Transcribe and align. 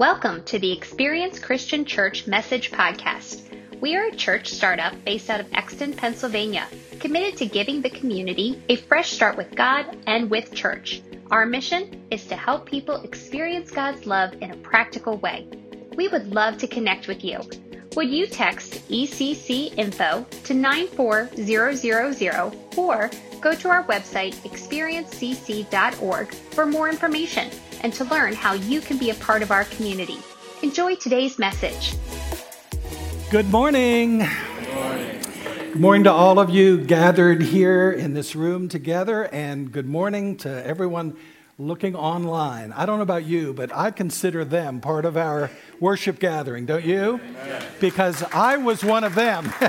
Welcome 0.00 0.44
to 0.44 0.58
the 0.58 0.72
Experience 0.72 1.38
Christian 1.38 1.84
Church 1.84 2.26
Message 2.26 2.70
Podcast. 2.70 3.42
We 3.82 3.96
are 3.96 4.06
a 4.06 4.16
church 4.16 4.48
startup 4.48 4.94
based 5.04 5.28
out 5.28 5.40
of 5.40 5.52
Exton, 5.52 5.92
Pennsylvania, 5.92 6.66
committed 7.00 7.36
to 7.36 7.44
giving 7.44 7.82
the 7.82 7.90
community 7.90 8.62
a 8.70 8.76
fresh 8.76 9.10
start 9.10 9.36
with 9.36 9.54
God 9.54 9.98
and 10.06 10.30
with 10.30 10.54
church. 10.54 11.02
Our 11.30 11.44
mission 11.44 12.00
is 12.10 12.24
to 12.28 12.34
help 12.34 12.64
people 12.64 13.02
experience 13.02 13.70
God's 13.70 14.06
love 14.06 14.32
in 14.40 14.52
a 14.52 14.56
practical 14.56 15.18
way. 15.18 15.46
We 15.94 16.08
would 16.08 16.28
love 16.28 16.56
to 16.60 16.66
connect 16.66 17.06
with 17.06 17.22
you. 17.22 17.38
Would 17.94 18.08
you 18.08 18.26
text 18.26 18.88
ECC 18.88 19.76
info 19.76 20.24
to 20.44 20.54
94000 20.54 22.56
or 22.74 23.10
go 23.40 23.54
to 23.54 23.68
our 23.68 23.84
website 23.84 24.34
experiencecc.org 24.48 26.34
for 26.34 26.66
more 26.66 26.88
information 26.88 27.50
and 27.82 27.92
to 27.94 28.04
learn 28.04 28.34
how 28.34 28.52
you 28.52 28.80
can 28.80 28.98
be 28.98 29.10
a 29.10 29.14
part 29.14 29.42
of 29.42 29.50
our 29.50 29.64
community. 29.64 30.18
Enjoy 30.62 30.94
today's 30.94 31.38
message. 31.38 31.94
Good 33.30 33.50
morning. 33.50 34.18
Good 34.18 34.74
morning. 34.74 35.20
Good 35.72 35.80
morning 35.80 36.04
to 36.04 36.12
all 36.12 36.38
of 36.40 36.50
you 36.50 36.84
gathered 36.84 37.42
here 37.42 37.92
in 37.92 38.12
this 38.12 38.34
room 38.34 38.68
together, 38.68 39.32
and 39.32 39.70
good 39.70 39.86
morning 39.86 40.36
to 40.38 40.66
everyone 40.66 41.16
looking 41.60 41.94
online. 41.94 42.72
I 42.72 42.86
don't 42.86 42.96
know 42.96 43.02
about 43.02 43.26
you, 43.26 43.52
but 43.52 43.70
I 43.74 43.90
consider 43.90 44.46
them 44.46 44.80
part 44.80 45.04
of 45.04 45.16
our 45.18 45.50
worship 45.78 46.18
gathering, 46.18 46.64
don't 46.64 46.84
you? 46.84 47.20
Amen. 47.22 47.62
Because 47.80 48.22
I 48.32 48.56
was 48.56 48.82
one 48.82 49.04
of 49.04 49.14
them. 49.14 49.52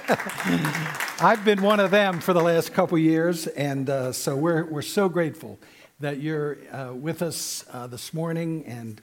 I've 1.20 1.44
been 1.44 1.62
one 1.62 1.82
of 1.82 1.92
them 1.92 2.22
for 2.22 2.32
the 2.32 2.42
last 2.42 2.74
couple 2.74 2.98
years, 2.98 3.46
and 3.48 3.90
uh, 3.90 4.14
so 4.14 4.38
we're, 4.38 4.64
we're 4.66 4.82
so 4.82 5.10
grateful 5.10 5.60
that 6.00 6.20
you're 6.20 6.58
uh, 6.72 6.94
with 6.94 7.22
us 7.22 7.66
uh, 7.74 7.88
this 7.88 8.14
morning, 8.14 8.64
and 8.66 9.02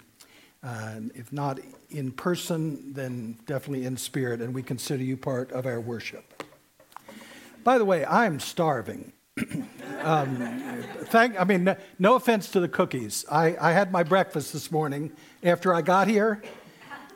uh, 0.62 0.96
if 1.14 1.30
not 1.30 1.60
in 1.90 2.10
person, 2.10 2.94
then 2.94 3.36
definitely 3.46 3.84
in 3.84 3.98
spirit, 3.98 4.40
and 4.40 4.54
we 4.54 4.62
consider 4.62 5.04
you 5.04 5.16
part 5.16 5.52
of 5.52 5.66
our 5.66 5.80
worship. 5.80 6.42
By 7.64 7.76
the 7.76 7.84
way, 7.84 8.06
I'm 8.06 8.40
starving. 8.40 9.12
Um, 10.02 10.82
thank, 11.06 11.40
I 11.40 11.44
mean, 11.44 11.64
no, 11.64 11.76
no, 11.98 12.14
offense 12.14 12.50
to 12.52 12.60
the 12.60 12.68
cookies. 12.68 13.24
I, 13.30 13.56
I 13.60 13.72
had 13.72 13.92
my 13.92 14.02
breakfast 14.02 14.52
this 14.52 14.70
morning 14.70 15.12
after 15.42 15.74
I 15.74 15.82
got 15.82 16.08
here, 16.08 16.42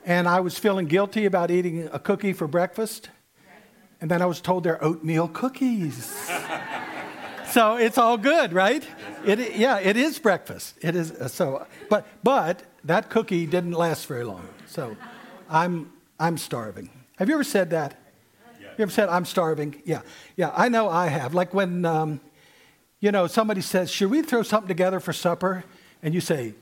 and 0.05 0.29
I 0.29 0.41
was 0.41 0.59
feeling 0.59 0.87
guilty 0.87 1.25
about 1.25 1.51
eating 1.51 1.89
a 1.93 1.99
cookie 1.99 2.33
for 2.33 2.47
breakfast. 2.47 3.11
And 4.01 4.11
then 4.11 4.21
I 4.21 4.27
was 4.27 4.41
told 4.41 4.65
they're 4.65 4.83
oatmeal 4.83 5.29
cookies. 5.29 6.13
so 7.51 7.77
it's 7.77 7.99
all 7.99 8.19
good, 8.19 8.53
right? 8.53 8.85
It, 9.25 9.57
yeah, 9.57 9.79
it 9.79 9.97
is 9.97 10.19
breakfast. 10.19 10.75
It 10.81 10.97
is 10.97 11.13
uh, 11.13 11.29
so, 11.29 11.67
but 11.89 12.07
but 12.25 12.65
that 12.85 13.11
cookie 13.11 13.47
didn't 13.47 13.73
last 13.73 14.07
very 14.07 14.25
long. 14.25 14.49
So 14.67 14.97
I'm 15.49 15.93
I'm 16.19 16.37
starving. 16.37 16.91
Have 17.19 17.29
you 17.29 17.37
ever 17.37 17.45
said 17.45 17.71
that? 17.71 18.02
You 18.79 18.83
ever 18.83 18.91
said 18.91 19.09
I'm 19.09 19.25
starving? 19.25 19.83
Yeah, 19.85 20.03
yeah. 20.37 20.53
I 20.55 20.69
know 20.69 20.89
I 20.89 21.07
have. 21.09 21.35
Like 21.35 21.53
when 21.53 21.85
um, 21.85 22.21
you 23.01 23.13
know 23.13 23.27
somebody 23.27 23.61
says, 23.61 23.91
"Should 23.91 24.11
we 24.11 24.23
throw 24.23 24.43
something 24.43 24.69
together 24.69 25.01
for 25.01 25.13
supper?" 25.13 25.65
and 26.03 26.13
you 26.13 26.21
say, 26.21 26.55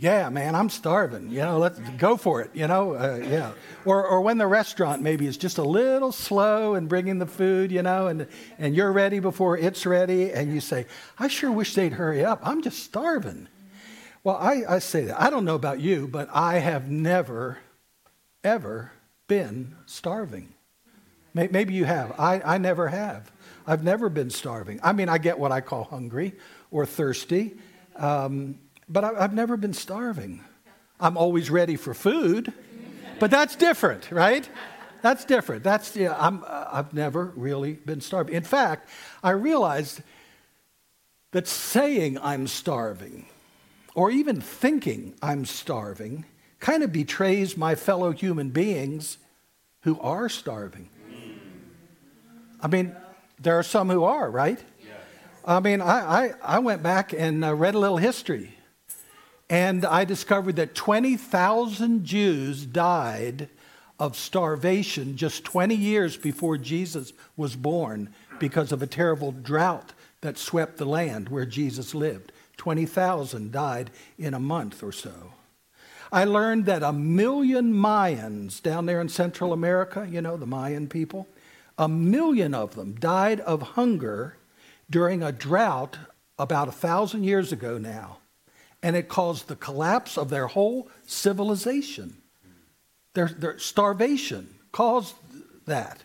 yeah, 0.00 0.28
man, 0.28 0.54
I'm 0.54 0.68
starving. 0.68 1.30
You 1.30 1.40
know, 1.40 1.58
let's 1.58 1.80
go 1.98 2.16
for 2.16 2.40
it. 2.40 2.50
You 2.54 2.68
know, 2.68 2.94
uh, 2.94 3.16
yeah. 3.16 3.52
Or, 3.84 4.06
or 4.06 4.20
when 4.20 4.38
the 4.38 4.46
restaurant 4.46 5.02
maybe 5.02 5.26
is 5.26 5.36
just 5.36 5.58
a 5.58 5.62
little 5.62 6.12
slow 6.12 6.74
in 6.76 6.86
bringing 6.86 7.18
the 7.18 7.26
food, 7.26 7.72
you 7.72 7.82
know, 7.82 8.06
and, 8.06 8.28
and 8.58 8.76
you're 8.76 8.92
ready 8.92 9.18
before 9.18 9.58
it's 9.58 9.84
ready, 9.86 10.30
and 10.30 10.54
you 10.54 10.60
say, 10.60 10.86
I 11.18 11.26
sure 11.26 11.50
wish 11.50 11.74
they'd 11.74 11.94
hurry 11.94 12.24
up. 12.24 12.40
I'm 12.44 12.62
just 12.62 12.84
starving. 12.84 13.48
Well, 14.22 14.36
I, 14.36 14.62
I 14.68 14.78
say 14.78 15.06
that. 15.06 15.20
I 15.20 15.30
don't 15.30 15.44
know 15.44 15.56
about 15.56 15.80
you, 15.80 16.06
but 16.06 16.28
I 16.32 16.58
have 16.58 16.88
never, 16.88 17.58
ever 18.44 18.92
been 19.26 19.74
starving. 19.86 20.54
Maybe 21.34 21.74
you 21.74 21.84
have. 21.84 22.18
I, 22.18 22.40
I 22.44 22.58
never 22.58 22.88
have. 22.88 23.30
I've 23.66 23.84
never 23.84 24.08
been 24.08 24.30
starving. 24.30 24.80
I 24.82 24.92
mean, 24.92 25.08
I 25.08 25.18
get 25.18 25.38
what 25.38 25.52
I 25.52 25.60
call 25.60 25.84
hungry 25.84 26.34
or 26.70 26.86
thirsty. 26.86 27.56
Um, 27.96 28.58
but 28.88 29.04
I, 29.04 29.20
have 29.20 29.34
never 29.34 29.56
been 29.56 29.74
starving. 29.74 30.40
I'm 31.00 31.16
always 31.16 31.50
ready 31.50 31.76
for 31.76 31.94
food, 31.94 32.52
but 33.20 33.30
that's 33.30 33.56
different, 33.56 34.10
right? 34.10 34.48
That's 35.02 35.24
different. 35.24 35.62
That's 35.62 35.94
yeah, 35.94 36.16
I'm, 36.18 36.44
I've 36.46 36.92
never 36.92 37.32
really 37.36 37.74
been 37.74 38.00
starving. 38.00 38.34
In 38.34 38.42
fact, 38.42 38.88
I 39.22 39.30
realized 39.30 40.00
that 41.32 41.46
saying 41.46 42.18
I'm 42.18 42.46
starving, 42.46 43.26
or 43.94 44.10
even 44.10 44.40
thinking 44.40 45.14
I'm 45.22 45.44
starving, 45.44 46.24
kind 46.58 46.82
of 46.82 46.90
betrays 46.90 47.56
my 47.56 47.74
fellow 47.74 48.10
human 48.12 48.50
beings 48.50 49.18
who 49.82 50.00
are 50.00 50.28
starving. 50.28 50.88
I 52.60 52.68
mean, 52.68 52.94
there 53.40 53.58
are 53.58 53.62
some 53.62 53.88
who 53.88 54.04
are, 54.04 54.30
right? 54.30 54.58
I 55.44 55.60
mean, 55.60 55.80
I, 55.80 56.24
I, 56.26 56.32
I 56.42 56.58
went 56.58 56.82
back 56.82 57.12
and 57.12 57.44
uh, 57.44 57.54
read 57.54 57.74
a 57.74 57.78
little 57.78 57.96
history 57.96 58.58
and 59.50 59.84
I 59.84 60.04
discovered 60.04 60.56
that 60.56 60.74
20,000 60.74 62.04
Jews 62.04 62.66
died 62.66 63.48
of 63.98 64.16
starvation 64.16 65.16
just 65.16 65.44
20 65.44 65.74
years 65.74 66.16
before 66.16 66.58
Jesus 66.58 67.12
was 67.36 67.56
born 67.56 68.14
because 68.38 68.72
of 68.72 68.82
a 68.82 68.86
terrible 68.86 69.32
drought 69.32 69.92
that 70.20 70.38
swept 70.38 70.76
the 70.76 70.84
land 70.84 71.28
where 71.28 71.46
Jesus 71.46 71.94
lived. 71.94 72.30
20,000 72.58 73.50
died 73.50 73.90
in 74.18 74.34
a 74.34 74.40
month 74.40 74.82
or 74.82 74.92
so. 74.92 75.32
I 76.12 76.24
learned 76.24 76.66
that 76.66 76.82
a 76.82 76.92
million 76.92 77.72
Mayans 77.72 78.62
down 78.62 78.86
there 78.86 79.00
in 79.00 79.08
Central 79.08 79.52
America, 79.52 80.06
you 80.08 80.20
know, 80.20 80.36
the 80.36 80.46
Mayan 80.46 80.88
people, 80.88 81.26
a 81.78 81.88
million 81.88 82.52
of 82.52 82.74
them 82.74 82.94
died 82.94 83.40
of 83.40 83.62
hunger 83.62 84.36
during 84.90 85.22
a 85.22 85.32
drought 85.32 85.96
about 86.38 86.68
a 86.68 86.72
thousand 86.72 87.24
years 87.24 87.52
ago 87.52 87.78
now 87.78 88.18
and 88.82 88.96
it 88.96 89.08
caused 89.08 89.48
the 89.48 89.56
collapse 89.56 90.16
of 90.16 90.30
their 90.30 90.46
whole 90.46 90.88
civilization. 91.06 92.16
Their, 93.14 93.28
their 93.28 93.58
starvation 93.58 94.54
caused 94.72 95.14
that. 95.66 96.04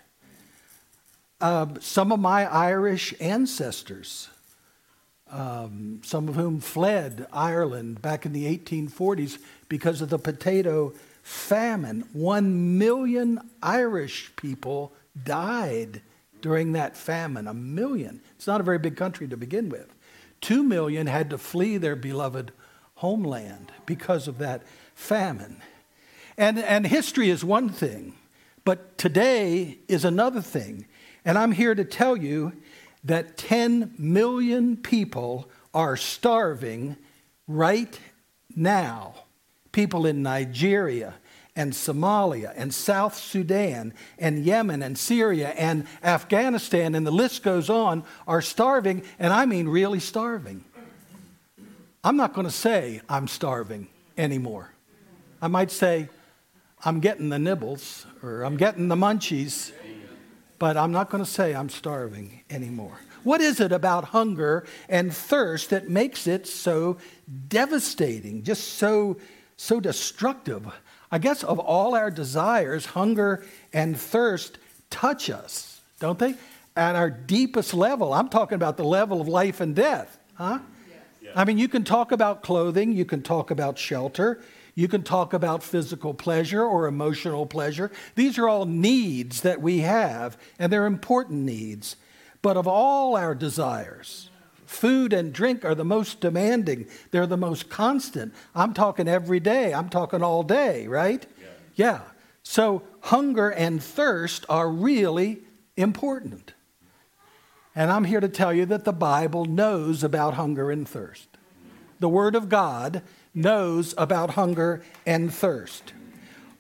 Uh, 1.40 1.68
some 1.80 2.12
of 2.12 2.20
my 2.20 2.46
Irish 2.46 3.14
ancestors, 3.20 4.30
um, 5.30 6.02
some 6.04 6.30
of 6.30 6.36
whom 6.36 6.60
fled 6.60 7.28
Ireland 7.32 8.02
back 8.02 8.26
in 8.26 8.34
the 8.34 8.58
1840s 8.58 9.38
because 9.68 10.02
of 10.02 10.10
the 10.10 10.20
potato 10.20 10.94
famine, 11.22 12.08
one 12.14 12.78
million 12.78 13.40
Irish 13.62 14.32
people 14.36 14.94
died 15.22 16.02
during 16.42 16.74
that 16.74 16.98
famine. 16.98 17.48
A 17.48 17.54
million. 17.54 18.22
It's 18.36 18.48
not 18.48 18.62
a 18.62 18.64
very 18.64 18.80
big 18.80 18.96
country 18.96 19.28
to 19.28 19.38
begin 19.38 19.70
with. 19.70 19.94
Two 20.42 20.64
million 20.64 21.08
had 21.08 21.30
to 21.30 21.38
flee 21.38 21.78
their 21.78 21.96
beloved 21.96 22.52
homeland 22.96 23.72
because 23.86 24.28
of 24.28 24.38
that 24.40 24.64
famine. 24.94 25.62
And, 26.38 26.60
and 26.60 26.88
history 26.88 27.30
is 27.30 27.44
one 27.44 27.70
thing, 27.70 28.16
but 28.66 28.98
today 28.98 29.78
is 29.88 30.04
another 30.04 30.42
thing. 30.42 30.86
And 31.24 31.38
I'm 31.38 31.52
here 31.52 31.76
to 31.76 31.86
tell 31.86 32.18
you 32.18 32.54
that 33.04 33.38
10 33.38 33.96
million 33.98 34.78
people 34.78 35.50
are 35.74 35.98
starving 35.98 36.98
right 37.48 38.00
now. 38.56 39.16
People 39.72 40.06
in 40.06 40.22
Nigeria 40.22 41.16
and 41.56 41.74
Somalia 41.74 42.52
and 42.56 42.74
South 42.74 43.16
Sudan 43.16 43.94
and 44.18 44.44
Yemen 44.44 44.82
and 44.82 44.98
Syria 44.98 45.50
and 45.50 45.86
Afghanistan, 46.04 46.96
and 46.96 47.06
the 47.06 47.12
list 47.12 47.44
goes 47.44 47.70
on, 47.70 48.04
are 48.28 48.42
starving, 48.42 49.04
and 49.20 49.32
I 49.32 49.46
mean 49.46 49.68
really 49.68 50.00
starving. 50.00 50.64
I'm 52.04 52.18
not 52.18 52.34
going 52.34 52.48
to 52.48 52.54
say 52.54 53.02
I'm 53.08 53.28
starving 53.28 53.88
anymore. 54.18 54.74
I 55.42 55.48
might 55.48 55.72
say 55.72 56.10
I'm 56.84 57.00
getting 57.00 57.30
the 57.30 57.40
nibbles 57.40 58.06
or 58.22 58.42
I'm 58.42 58.58
getting 58.58 58.88
the 58.88 58.96
munchies, 58.96 59.72
but 60.60 60.76
I'm 60.76 60.92
not 60.92 61.10
going 61.10 61.24
to 61.24 61.30
say 61.30 61.54
I'm 61.54 61.70
starving 61.70 62.42
anymore. 62.50 63.00
What 63.24 63.40
is 63.40 63.62
it 63.62 63.72
about 63.72 64.06
hunger 64.06 64.66
and 64.90 65.14
thirst 65.14 65.70
that 65.70 65.88
makes 65.90 66.28
it 66.28 66.46
so 66.46 66.98
devastating, 67.48 68.44
just 68.44 68.74
so 68.74 69.18
so 69.56 69.80
destructive? 69.80 70.66
I 71.14 71.20
guess 71.20 71.44
of 71.44 71.60
all 71.60 71.94
our 71.94 72.10
desires, 72.10 72.88
hunger 72.88 73.46
and 73.72 73.96
thirst 73.96 74.58
touch 74.90 75.30
us, 75.30 75.80
don't 76.00 76.18
they? 76.18 76.34
At 76.76 76.96
our 76.96 77.12
deepest 77.12 77.76
level. 77.76 78.16
I'm 78.16 78.30
talking 78.30 78.56
about 78.56 78.78
the 78.78 78.84
level 78.84 79.22
of 79.22 79.28
life 79.28 79.62
and 79.62 79.76
death, 79.76 80.18
huh? 80.34 80.58
I 81.36 81.46
mean, 81.46 81.60
you 81.60 81.68
can 81.68 81.84
talk 81.84 82.12
about 82.12 82.42
clothing, 82.42 82.94
you 82.94 83.06
can 83.06 83.22
talk 83.22 83.52
about 83.52 83.78
shelter, 83.78 84.42
you 84.74 84.88
can 84.88 85.04
talk 85.04 85.34
about 85.34 85.62
physical 85.62 86.16
pleasure 86.16 86.64
or 86.64 86.88
emotional 86.88 87.46
pleasure. 87.46 87.92
These 88.16 88.40
are 88.40 88.50
all 88.50 88.66
needs 88.66 89.42
that 89.42 89.62
we 89.62 89.82
have, 89.82 90.36
and 90.58 90.74
they're 90.74 90.88
important 90.88 91.42
needs. 91.42 91.96
But 92.42 92.58
of 92.58 92.68
all 92.68 93.16
our 93.16 93.36
desires, 93.36 94.32
Food 94.74 95.14
and 95.14 95.32
drink 95.32 95.64
are 95.64 95.76
the 95.76 95.86
most 95.86 96.20
demanding, 96.20 96.88
they're 97.12 97.28
the 97.28 97.38
most 97.38 97.70
constant. 97.70 98.34
I'm 98.56 98.74
talking 98.74 99.08
every 99.08 99.40
day, 99.40 99.72
I'm 99.72 99.88
talking 99.88 100.24
all 100.24 100.42
day, 100.42 100.88
right? 100.88 101.24
Yeah. 101.40 101.48
yeah. 101.76 102.00
So, 102.42 102.82
hunger 103.02 103.50
and 103.50 103.82
thirst 103.82 104.46
are 104.50 104.68
really 104.68 105.42
important. 105.78 106.54
And 107.76 107.92
I'm 107.92 108.04
here 108.04 108.20
to 108.20 108.28
tell 108.28 108.52
you 108.52 108.66
that 108.66 108.84
the 108.84 108.92
Bible 108.92 109.46
knows 109.46 110.04
about 110.04 110.34
hunger 110.34 110.72
and 110.72 110.90
thirst. 110.90 111.28
The 112.00 112.10
Word 112.10 112.36
of 112.36 112.50
God 112.50 113.04
knows 113.34 113.94
about 113.96 114.32
hunger 114.32 114.84
and 115.06 115.32
thirst. 115.32 115.94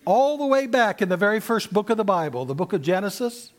All 0.06 0.38
the 0.38 0.46
way 0.46 0.68
back 0.68 1.02
in 1.02 1.10
the 1.10 1.18
very 1.18 1.40
first 1.40 1.74
book 1.74 1.90
of 1.90 1.98
the 1.98 2.04
Bible, 2.04 2.46
the 2.46 2.56
book 2.56 2.74
of 2.74 2.84
Genesis, 2.84 3.52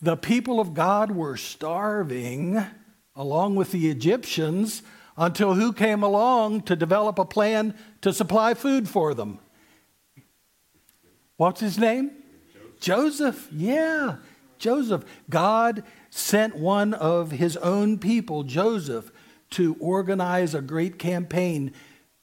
the 0.00 0.16
people 0.16 0.60
of 0.60 0.72
God 0.72 1.10
were 1.10 1.36
starving 1.36 2.64
along 3.16 3.54
with 3.54 3.72
the 3.72 3.90
Egyptians 3.90 4.82
until 5.16 5.54
who 5.54 5.72
came 5.72 6.02
along 6.02 6.62
to 6.62 6.76
develop 6.76 7.18
a 7.18 7.24
plan 7.24 7.74
to 8.00 8.12
supply 8.12 8.54
food 8.54 8.88
for 8.88 9.14
them? 9.14 9.38
What's 11.36 11.60
his 11.60 11.78
name? 11.78 12.10
Joseph. 12.80 12.80
Joseph. 12.80 13.48
Yeah, 13.52 14.16
Joseph. 14.58 15.04
God 15.28 15.82
sent 16.10 16.56
one 16.56 16.94
of 16.94 17.32
his 17.32 17.56
own 17.58 17.98
people, 17.98 18.44
Joseph, 18.44 19.10
to 19.50 19.76
organize 19.80 20.54
a 20.54 20.62
great 20.62 20.98
campaign 20.98 21.72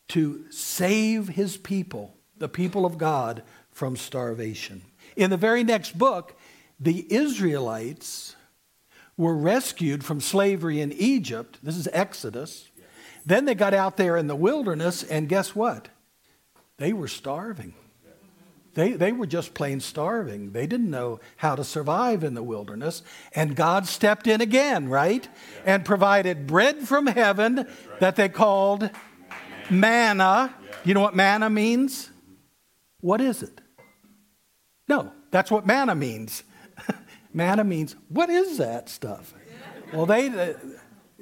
to 0.09 0.45
save 0.49 1.29
his 1.29 1.55
people, 1.57 2.15
the 2.37 2.49
people 2.49 2.85
of 2.85 2.97
God, 2.97 3.43
from 3.69 3.95
starvation. 3.95 4.81
In 5.15 5.29
the 5.29 5.37
very 5.37 5.63
next 5.63 5.97
book, 5.97 6.37
the 6.79 7.05
Israelites 7.13 8.35
were 9.21 9.35
rescued 9.35 10.03
from 10.03 10.19
slavery 10.19 10.81
in 10.81 10.91
Egypt. 10.93 11.59
This 11.61 11.77
is 11.77 11.87
Exodus. 11.93 12.69
Then 13.23 13.45
they 13.45 13.53
got 13.53 13.73
out 13.73 13.95
there 13.95 14.17
in 14.17 14.25
the 14.25 14.35
wilderness, 14.35 15.03
and 15.03 15.29
guess 15.29 15.55
what? 15.55 15.89
They 16.77 16.91
were 16.91 17.07
starving. 17.07 17.75
They, 18.73 18.93
they 18.93 19.11
were 19.11 19.27
just 19.27 19.53
plain 19.53 19.79
starving. 19.79 20.53
They 20.53 20.65
didn't 20.65 20.89
know 20.89 21.19
how 21.37 21.55
to 21.55 21.63
survive 21.63 22.23
in 22.23 22.33
the 22.33 22.41
wilderness. 22.41 23.03
And 23.35 23.55
God 23.55 23.85
stepped 23.85 24.27
in 24.27 24.41
again, 24.41 24.89
right? 24.89 25.27
Yeah. 25.65 25.75
And 25.75 25.85
provided 25.85 26.47
bread 26.47 26.79
from 26.87 27.05
heaven 27.05 27.57
right. 27.57 27.99
that 27.99 28.15
they 28.15 28.29
called 28.29 28.89
manna. 29.69 29.69
manna. 29.69 30.55
Yeah. 30.63 30.75
You 30.85 30.93
know 30.93 31.01
what 31.01 31.15
manna 31.15 31.49
means? 31.49 32.09
What 33.01 33.21
is 33.21 33.43
it? 33.43 33.61
No, 34.87 35.11
that's 35.31 35.51
what 35.51 35.67
manna 35.67 35.93
means. 35.93 36.43
Manna 37.33 37.63
means, 37.63 37.95
what 38.09 38.29
is 38.29 38.57
that 38.57 38.89
stuff? 38.89 39.33
Well, 39.93 40.05
they, 40.05 40.27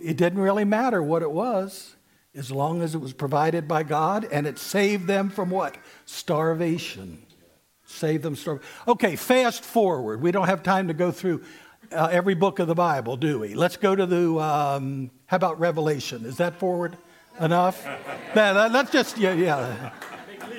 it 0.02 0.18
didn't 0.18 0.40
really 0.40 0.66
matter 0.66 1.02
what 1.02 1.22
it 1.22 1.32
was 1.32 1.96
as 2.36 2.52
long 2.52 2.82
as 2.82 2.96
it 2.96 3.00
was 3.00 3.14
provided 3.14 3.68
by 3.68 3.84
God 3.84 4.28
and 4.32 4.46
it 4.46 4.60
saved 4.60 5.08
them 5.08 5.30
from 5.30 5.50
what? 5.50 5.78
Starvation. 6.06 7.24
Save 7.86 8.22
them. 8.22 8.36
Starve. 8.36 8.64
Okay, 8.88 9.16
fast 9.16 9.64
forward. 9.64 10.22
We 10.22 10.32
don't 10.32 10.48
have 10.48 10.62
time 10.62 10.88
to 10.90 10.94
go 10.94 11.12
through 11.12 11.44
uh, 11.92 12.08
every 12.12 12.36
book 12.36 12.60
of 12.60 12.68
the 12.68 12.76
Bible, 12.76 13.18
do 13.18 13.40
we? 13.40 13.56
Let's 13.56 13.78
go 13.78 13.96
to 13.96 14.06
the, 14.06 14.38
um, 14.38 15.10
how 15.26 15.38
about 15.38 15.60
Revelation? 15.60 16.26
Is 16.26 16.38
that 16.38 16.60
forward 16.60 16.98
enough? 17.40 17.84
that, 18.36 18.72
that's 18.72 18.92
just, 18.92 19.18
yeah, 19.18 19.34
yeah. 19.34 19.92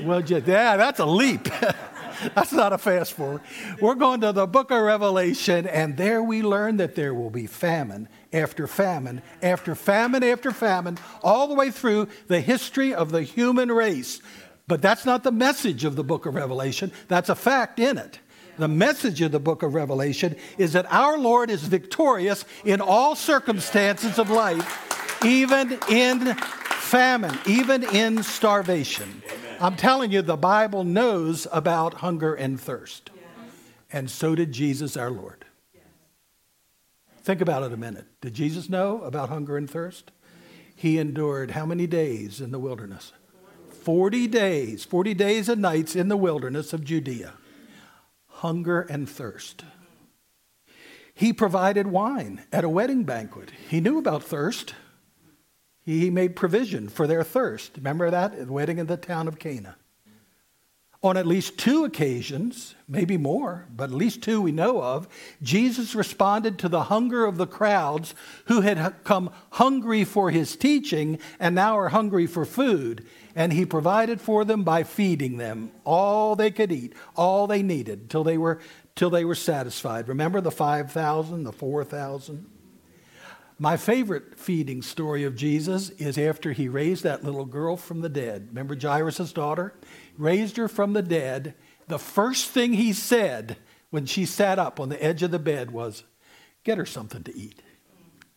Well, 0.02 0.22
yeah, 0.22 0.40
that's 0.76 0.98
a 0.98 1.06
leap. 1.06 1.48
that's 2.34 2.52
not 2.52 2.72
a 2.72 2.78
fast 2.78 3.12
forward. 3.12 3.42
We're 3.80 3.94
going 3.94 4.20
to 4.20 4.32
the 4.32 4.46
book 4.46 4.70
of 4.70 4.82
Revelation, 4.82 5.66
and 5.66 5.96
there 5.96 6.22
we 6.22 6.42
learn 6.42 6.78
that 6.78 6.94
there 6.94 7.14
will 7.14 7.30
be 7.30 7.46
famine 7.46 8.08
after 8.32 8.66
famine 8.66 9.22
after 9.42 9.74
famine 9.74 10.22
after 10.22 10.50
famine, 10.50 10.98
all 11.22 11.48
the 11.48 11.54
way 11.54 11.70
through 11.70 12.08
the 12.28 12.40
history 12.40 12.94
of 12.94 13.10
the 13.10 13.22
human 13.22 13.70
race. 13.70 14.20
But 14.66 14.82
that's 14.82 15.04
not 15.04 15.24
the 15.24 15.32
message 15.32 15.84
of 15.84 15.96
the 15.96 16.04
book 16.04 16.26
of 16.26 16.34
Revelation, 16.34 16.92
that's 17.08 17.28
a 17.28 17.34
fact 17.34 17.78
in 17.80 17.98
it. 17.98 18.18
The 18.58 18.68
message 18.68 19.22
of 19.22 19.32
the 19.32 19.40
book 19.40 19.62
of 19.62 19.74
Revelation 19.74 20.36
is 20.58 20.74
that 20.74 20.86
our 20.92 21.18
Lord 21.18 21.50
is 21.50 21.62
victorious 21.62 22.44
in 22.64 22.80
all 22.80 23.16
circumstances 23.16 24.18
of 24.18 24.28
life, 24.28 25.24
even 25.24 25.78
in 25.88 26.34
famine, 26.34 27.38
even 27.46 27.84
in 27.84 28.22
starvation. 28.22 29.22
Amen. 29.26 29.49
I'm 29.60 29.76
telling 29.76 30.10
you, 30.10 30.22
the 30.22 30.38
Bible 30.38 30.84
knows 30.84 31.46
about 31.52 31.94
hunger 31.94 32.34
and 32.34 32.58
thirst. 32.58 33.10
Yes. 33.14 33.54
And 33.92 34.10
so 34.10 34.34
did 34.34 34.52
Jesus 34.52 34.96
our 34.96 35.10
Lord. 35.10 35.44
Yes. 35.74 35.84
Think 37.22 37.42
about 37.42 37.62
it 37.64 37.72
a 37.72 37.76
minute. 37.76 38.06
Did 38.22 38.32
Jesus 38.32 38.70
know 38.70 39.02
about 39.02 39.28
hunger 39.28 39.58
and 39.58 39.68
thirst? 39.68 40.12
He 40.74 40.98
endured 40.98 41.50
how 41.50 41.66
many 41.66 41.86
days 41.86 42.40
in 42.40 42.52
the 42.52 42.58
wilderness? 42.58 43.12
40 43.82 44.28
days, 44.28 44.84
40 44.86 45.12
days 45.12 45.48
and 45.50 45.60
nights 45.60 45.94
in 45.94 46.08
the 46.08 46.16
wilderness 46.16 46.72
of 46.72 46.82
Judea. 46.82 47.34
Hunger 48.28 48.80
and 48.80 49.06
thirst. 49.06 49.64
He 51.12 51.34
provided 51.34 51.88
wine 51.88 52.44
at 52.50 52.64
a 52.64 52.68
wedding 52.70 53.04
banquet. 53.04 53.50
He 53.68 53.80
knew 53.80 53.98
about 53.98 54.22
thirst. 54.22 54.74
He 55.84 56.10
made 56.10 56.36
provision 56.36 56.88
for 56.88 57.06
their 57.06 57.24
thirst. 57.24 57.72
Remember 57.76 58.10
that? 58.10 58.36
The 58.36 58.52
wedding 58.52 58.78
in 58.78 58.86
the 58.86 58.96
town 58.96 59.28
of 59.28 59.38
Cana. 59.38 59.76
On 61.02 61.16
at 61.16 61.26
least 61.26 61.56
two 61.56 61.86
occasions, 61.86 62.74
maybe 62.86 63.16
more, 63.16 63.66
but 63.74 63.84
at 63.84 63.96
least 63.96 64.20
two 64.20 64.42
we 64.42 64.52
know 64.52 64.82
of, 64.82 65.08
Jesus 65.40 65.94
responded 65.94 66.58
to 66.58 66.68
the 66.68 66.84
hunger 66.84 67.24
of 67.24 67.38
the 67.38 67.46
crowds 67.46 68.14
who 68.46 68.60
had 68.60 68.96
come 69.02 69.30
hungry 69.52 70.04
for 70.04 70.30
his 70.30 70.56
teaching 70.56 71.18
and 71.38 71.54
now 71.54 71.78
are 71.78 71.88
hungry 71.88 72.26
for 72.26 72.44
food. 72.44 73.06
And 73.34 73.50
he 73.50 73.64
provided 73.64 74.20
for 74.20 74.44
them 74.44 74.62
by 74.62 74.82
feeding 74.82 75.38
them 75.38 75.70
all 75.84 76.36
they 76.36 76.50
could 76.50 76.70
eat, 76.70 76.92
all 77.16 77.46
they 77.46 77.62
needed, 77.62 78.10
till 78.10 78.24
they 78.24 78.36
were, 78.36 78.60
till 78.94 79.08
they 79.08 79.24
were 79.24 79.34
satisfied. 79.34 80.06
Remember 80.06 80.42
the 80.42 80.50
5,000, 80.50 81.44
the 81.44 81.52
4,000? 81.52 82.59
My 83.62 83.76
favorite 83.76 84.38
feeding 84.38 84.80
story 84.80 85.24
of 85.24 85.36
Jesus 85.36 85.90
is 85.90 86.16
after 86.16 86.52
he 86.52 86.66
raised 86.66 87.04
that 87.04 87.22
little 87.22 87.44
girl 87.44 87.76
from 87.76 88.00
the 88.00 88.08
dead. 88.08 88.48
Remember 88.48 88.74
Jairus' 88.74 89.34
daughter? 89.34 89.74
Raised 90.16 90.56
her 90.56 90.66
from 90.66 90.94
the 90.94 91.02
dead. 91.02 91.54
The 91.86 91.98
first 91.98 92.48
thing 92.48 92.72
he 92.72 92.94
said 92.94 93.58
when 93.90 94.06
she 94.06 94.24
sat 94.24 94.58
up 94.58 94.80
on 94.80 94.88
the 94.88 95.02
edge 95.04 95.22
of 95.22 95.30
the 95.30 95.38
bed 95.38 95.72
was, 95.72 96.04
Get 96.64 96.78
her 96.78 96.86
something 96.86 97.22
to 97.24 97.36
eat. 97.36 97.60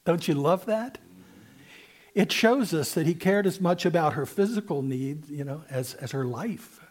Don't 0.04 0.28
you 0.28 0.34
love 0.34 0.66
that? 0.66 0.98
It 2.14 2.30
shows 2.30 2.74
us 2.74 2.94
that 2.94 3.08
he 3.08 3.14
cared 3.14 3.48
as 3.48 3.62
much 3.62 3.86
about 3.86 4.14
her 4.14 4.26
physical 4.26 4.82
needs, 4.82 5.32
you 5.32 5.46
know, 5.46 5.64
as, 5.70 5.94
as 5.94 6.12
her 6.12 6.26
life. 6.26 6.82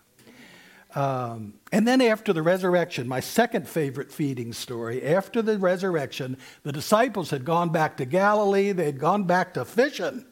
Um, 0.94 1.54
and 1.70 1.88
then 1.88 2.02
after 2.02 2.32
the 2.32 2.42
resurrection, 2.42 3.08
my 3.08 3.20
second 3.20 3.66
favorite 3.66 4.12
feeding 4.12 4.52
story, 4.52 5.02
after 5.02 5.40
the 5.40 5.58
resurrection, 5.58 6.36
the 6.64 6.72
disciples 6.72 7.30
had 7.30 7.44
gone 7.44 7.70
back 7.70 7.96
to 7.96 8.04
Galilee, 8.04 8.72
they 8.72 8.84
had 8.84 8.98
gone 8.98 9.24
back 9.24 9.54
to 9.54 9.64
fishing. 9.64 10.26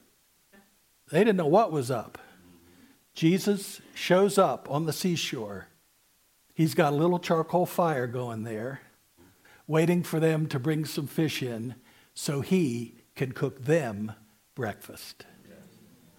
They 1.10 1.20
didn't 1.20 1.38
know 1.38 1.46
what 1.46 1.72
was 1.72 1.90
up. 1.90 2.18
Jesus 3.14 3.80
shows 3.94 4.38
up 4.38 4.70
on 4.70 4.86
the 4.86 4.92
seashore. 4.92 5.68
He's 6.54 6.74
got 6.74 6.92
a 6.92 6.96
little 6.96 7.18
charcoal 7.18 7.66
fire 7.66 8.06
going 8.06 8.42
there, 8.44 8.82
waiting 9.66 10.02
for 10.02 10.20
them 10.20 10.46
to 10.48 10.58
bring 10.58 10.84
some 10.84 11.06
fish 11.06 11.42
in 11.42 11.74
so 12.12 12.42
he 12.42 12.96
can 13.16 13.32
cook 13.32 13.64
them 13.64 14.12
breakfast. 14.54 15.24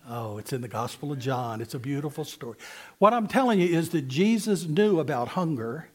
Oh, 0.07 0.37
it's 0.37 0.53
in 0.53 0.61
the 0.61 0.67
Gospel 0.67 1.11
of 1.11 1.19
John. 1.19 1.61
It's 1.61 1.73
a 1.73 1.79
beautiful 1.79 2.23
story. 2.23 2.57
What 2.97 3.13
I'm 3.13 3.27
telling 3.27 3.59
you 3.59 3.67
is 3.67 3.89
that 3.89 4.07
Jesus 4.07 4.65
knew 4.65 4.99
about 4.99 5.29
hunger 5.29 5.89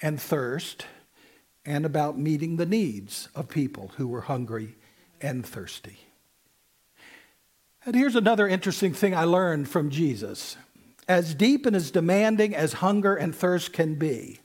and 0.00 0.20
thirst 0.20 0.86
and 1.64 1.84
about 1.84 2.18
meeting 2.18 2.56
the 2.56 2.66
needs 2.66 3.28
of 3.34 3.48
people 3.48 3.92
who 3.96 4.06
were 4.06 4.22
hungry 4.22 4.76
and 5.20 5.44
thirsty. 5.44 5.98
And 7.84 7.94
here's 7.94 8.16
another 8.16 8.46
interesting 8.46 8.92
thing 8.92 9.14
I 9.14 9.24
learned 9.24 9.68
from 9.68 9.90
Jesus. 9.90 10.56
As 11.08 11.34
deep 11.34 11.64
and 11.64 11.74
as 11.74 11.90
demanding 11.90 12.54
as 12.54 12.74
hunger 12.74 13.16
and 13.16 13.34
thirst 13.34 13.72
can 13.72 13.94
be, 13.94 14.40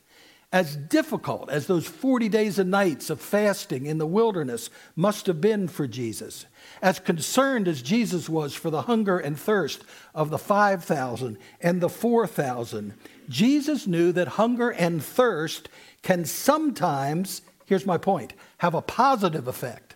as 0.53 0.75
difficult 0.75 1.49
as 1.49 1.65
those 1.65 1.87
40 1.87 2.29
days 2.29 2.59
and 2.59 2.69
nights 2.69 3.09
of 3.09 3.19
fasting 3.19 3.87
in 3.87 3.97
the 3.97 4.05
wilderness 4.05 4.69
must 4.95 5.25
have 5.25 5.41
been 5.41 5.67
for 5.67 5.87
Jesus, 5.87 6.45
as 6.79 6.99
concerned 6.99 7.67
as 7.67 7.81
Jesus 7.81 8.29
was 8.29 8.53
for 8.53 8.69
the 8.69 8.83
hunger 8.83 9.17
and 9.17 9.37
thirst 9.37 9.83
of 10.13 10.29
the 10.29 10.37
5,000 10.37 11.39
and 11.59 11.81
the 11.81 11.89
4,000, 11.89 12.93
Jesus 13.27 13.87
knew 13.87 14.11
that 14.11 14.27
hunger 14.27 14.69
and 14.69 15.03
thirst 15.03 15.69
can 16.03 16.23
sometimes, 16.23 17.41
here's 17.65 17.87
my 17.87 17.97
point, 17.97 18.33
have 18.59 18.75
a 18.75 18.81
positive 18.81 19.47
effect. 19.47 19.95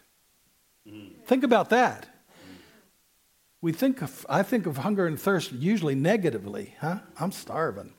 Think 1.25 1.43
about 1.43 1.69
that. 1.69 2.07
We 3.61 3.73
think 3.73 4.01
of, 4.01 4.25
I 4.27 4.41
think 4.41 4.65
of 4.65 4.77
hunger 4.77 5.05
and 5.05 5.19
thirst 5.19 5.51
usually 5.51 5.95
negatively, 5.95 6.75
huh? 6.79 6.99
I'm 7.19 7.31
starving 7.31 7.93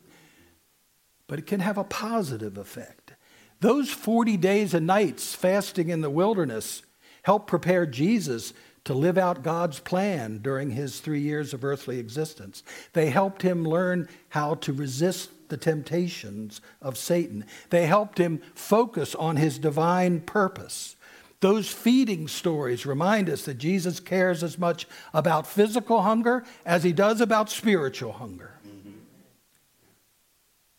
but 1.28 1.38
it 1.38 1.46
can 1.46 1.60
have 1.60 1.78
a 1.78 1.84
positive 1.84 2.58
effect. 2.58 3.12
Those 3.60 3.90
40 3.90 4.36
days 4.36 4.74
and 4.74 4.86
nights 4.86 5.34
fasting 5.34 5.90
in 5.90 6.00
the 6.00 6.10
wilderness 6.10 6.82
helped 7.22 7.46
prepare 7.46 7.86
Jesus 7.86 8.52
to 8.84 8.94
live 8.94 9.18
out 9.18 9.42
God's 9.42 9.80
plan 9.80 10.38
during 10.38 10.70
his 10.70 11.00
three 11.00 11.20
years 11.20 11.52
of 11.52 11.62
earthly 11.62 11.98
existence. 11.98 12.62
They 12.94 13.10
helped 13.10 13.42
him 13.42 13.64
learn 13.64 14.08
how 14.30 14.54
to 14.54 14.72
resist 14.72 15.30
the 15.48 15.56
temptations 15.56 16.60
of 16.80 16.96
Satan. 16.96 17.44
They 17.70 17.86
helped 17.86 18.18
him 18.18 18.40
focus 18.54 19.14
on 19.14 19.36
his 19.36 19.58
divine 19.58 20.20
purpose. 20.20 20.96
Those 21.40 21.68
feeding 21.68 22.28
stories 22.28 22.86
remind 22.86 23.28
us 23.30 23.44
that 23.44 23.58
Jesus 23.58 24.00
cares 24.00 24.42
as 24.42 24.58
much 24.58 24.86
about 25.12 25.46
physical 25.46 26.02
hunger 26.02 26.44
as 26.64 26.82
he 26.82 26.92
does 26.92 27.20
about 27.20 27.50
spiritual 27.50 28.12
hunger. 28.12 28.57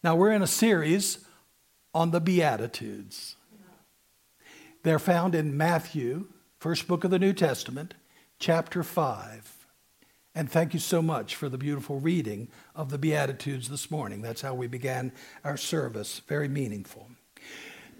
Now, 0.01 0.15
we're 0.15 0.31
in 0.31 0.41
a 0.41 0.47
series 0.47 1.25
on 1.93 2.11
the 2.11 2.21
Beatitudes. 2.21 3.35
They're 4.83 4.97
found 4.97 5.35
in 5.35 5.57
Matthew, 5.57 6.27
first 6.57 6.87
book 6.87 7.03
of 7.03 7.11
the 7.11 7.19
New 7.19 7.33
Testament, 7.33 7.95
chapter 8.39 8.81
5. 8.81 9.67
And 10.33 10.49
thank 10.49 10.73
you 10.73 10.79
so 10.79 11.01
much 11.01 11.35
for 11.35 11.49
the 11.49 11.57
beautiful 11.57 11.99
reading 11.99 12.47
of 12.73 12.91
the 12.91 12.97
Beatitudes 12.97 13.67
this 13.67 13.91
morning. 13.91 14.21
That's 14.21 14.39
how 14.39 14.53
we 14.53 14.67
began 14.67 15.11
our 15.43 15.57
service. 15.57 16.19
Very 16.29 16.47
meaningful. 16.47 17.09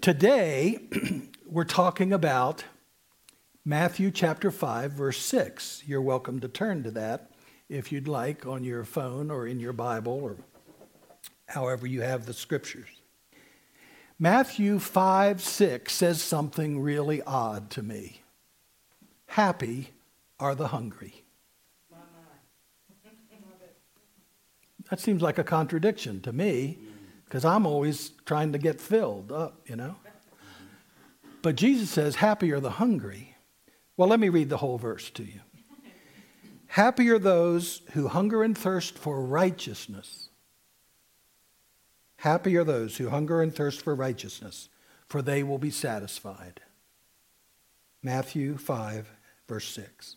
Today, 0.00 0.78
we're 1.46 1.64
talking 1.64 2.14
about 2.14 2.64
Matthew 3.62 4.10
chapter 4.10 4.50
5, 4.50 4.92
verse 4.92 5.18
6. 5.18 5.82
You're 5.86 6.00
welcome 6.00 6.40
to 6.40 6.48
turn 6.48 6.82
to 6.84 6.90
that 6.92 7.30
if 7.68 7.92
you'd 7.92 8.08
like 8.08 8.46
on 8.46 8.64
your 8.64 8.84
phone 8.84 9.30
or 9.30 9.46
in 9.46 9.60
your 9.60 9.74
Bible 9.74 10.18
or 10.22 10.38
however 11.50 11.86
you 11.86 12.00
have 12.02 12.26
the 12.26 12.32
scriptures. 12.32 12.88
Matthew 14.18 14.78
5, 14.78 15.40
6 15.40 15.92
says 15.92 16.22
something 16.22 16.80
really 16.80 17.22
odd 17.22 17.70
to 17.70 17.82
me. 17.82 18.22
Happy 19.26 19.90
are 20.38 20.54
the 20.54 20.68
hungry. 20.68 21.24
That 24.90 24.98
seems 24.98 25.22
like 25.22 25.38
a 25.38 25.44
contradiction 25.44 26.20
to 26.22 26.32
me 26.32 26.78
because 27.24 27.44
I'm 27.44 27.64
always 27.64 28.10
trying 28.26 28.52
to 28.52 28.58
get 28.58 28.80
filled 28.80 29.30
up, 29.30 29.60
you 29.66 29.76
know. 29.76 29.96
But 31.42 31.54
Jesus 31.56 31.90
says, 31.90 32.16
Happy 32.16 32.52
are 32.52 32.60
the 32.60 32.70
hungry. 32.70 33.36
Well, 33.96 34.08
let 34.08 34.18
me 34.18 34.28
read 34.28 34.48
the 34.48 34.56
whole 34.56 34.78
verse 34.78 35.10
to 35.10 35.22
you. 35.22 35.40
Happy 36.66 37.08
are 37.10 37.18
those 37.18 37.82
who 37.92 38.08
hunger 38.08 38.42
and 38.42 38.56
thirst 38.56 38.98
for 38.98 39.24
righteousness. 39.24 40.29
Happy 42.20 42.54
are 42.58 42.64
those 42.64 42.98
who 42.98 43.08
hunger 43.08 43.40
and 43.40 43.54
thirst 43.54 43.80
for 43.80 43.94
righteousness, 43.94 44.68
for 45.08 45.22
they 45.22 45.42
will 45.42 45.56
be 45.56 45.70
satisfied. 45.70 46.60
Matthew 48.02 48.58
5, 48.58 49.10
verse 49.48 49.66
6. 49.68 50.16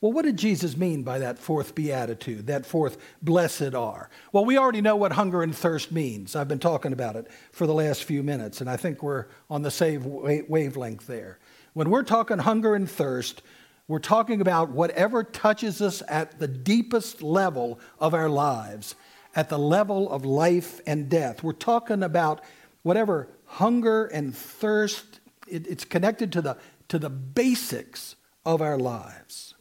Well, 0.00 0.12
what 0.12 0.24
did 0.24 0.38
Jesus 0.38 0.78
mean 0.78 1.02
by 1.02 1.18
that 1.18 1.38
fourth 1.38 1.74
beatitude, 1.74 2.46
that 2.46 2.64
fourth 2.64 2.96
blessed 3.20 3.74
are? 3.74 4.08
Well, 4.32 4.46
we 4.46 4.56
already 4.56 4.80
know 4.80 4.96
what 4.96 5.12
hunger 5.12 5.42
and 5.42 5.54
thirst 5.54 5.92
means. 5.92 6.34
I've 6.34 6.48
been 6.48 6.58
talking 6.58 6.94
about 6.94 7.16
it 7.16 7.26
for 7.52 7.66
the 7.66 7.74
last 7.74 8.04
few 8.04 8.22
minutes, 8.22 8.62
and 8.62 8.70
I 8.70 8.78
think 8.78 9.02
we're 9.02 9.26
on 9.50 9.60
the 9.60 9.70
same 9.70 10.02
wavelength 10.48 11.06
there. 11.06 11.38
When 11.74 11.90
we're 11.90 12.02
talking 12.02 12.38
hunger 12.38 12.74
and 12.74 12.90
thirst, 12.90 13.42
we're 13.88 13.98
talking 13.98 14.40
about 14.40 14.70
whatever 14.70 15.22
touches 15.22 15.82
us 15.82 16.02
at 16.08 16.38
the 16.38 16.48
deepest 16.48 17.20
level 17.22 17.78
of 17.98 18.14
our 18.14 18.30
lives, 18.30 18.94
at 19.34 19.48
the 19.48 19.58
level 19.58 20.10
of 20.10 20.24
life 20.24 20.80
and 20.86 21.08
death. 21.08 21.42
We're 21.42 21.52
talking 21.52 22.02
about 22.02 22.40
whatever 22.82 23.28
hunger 23.46 24.06
and 24.06 24.34
thirst, 24.34 25.20
it, 25.48 25.66
it's 25.66 25.84
connected 25.84 26.32
to 26.32 26.42
the, 26.42 26.56
to 26.88 26.98
the 26.98 27.10
basics 27.10 28.16
of 28.44 28.62
our 28.62 28.78
lives. 28.78 29.54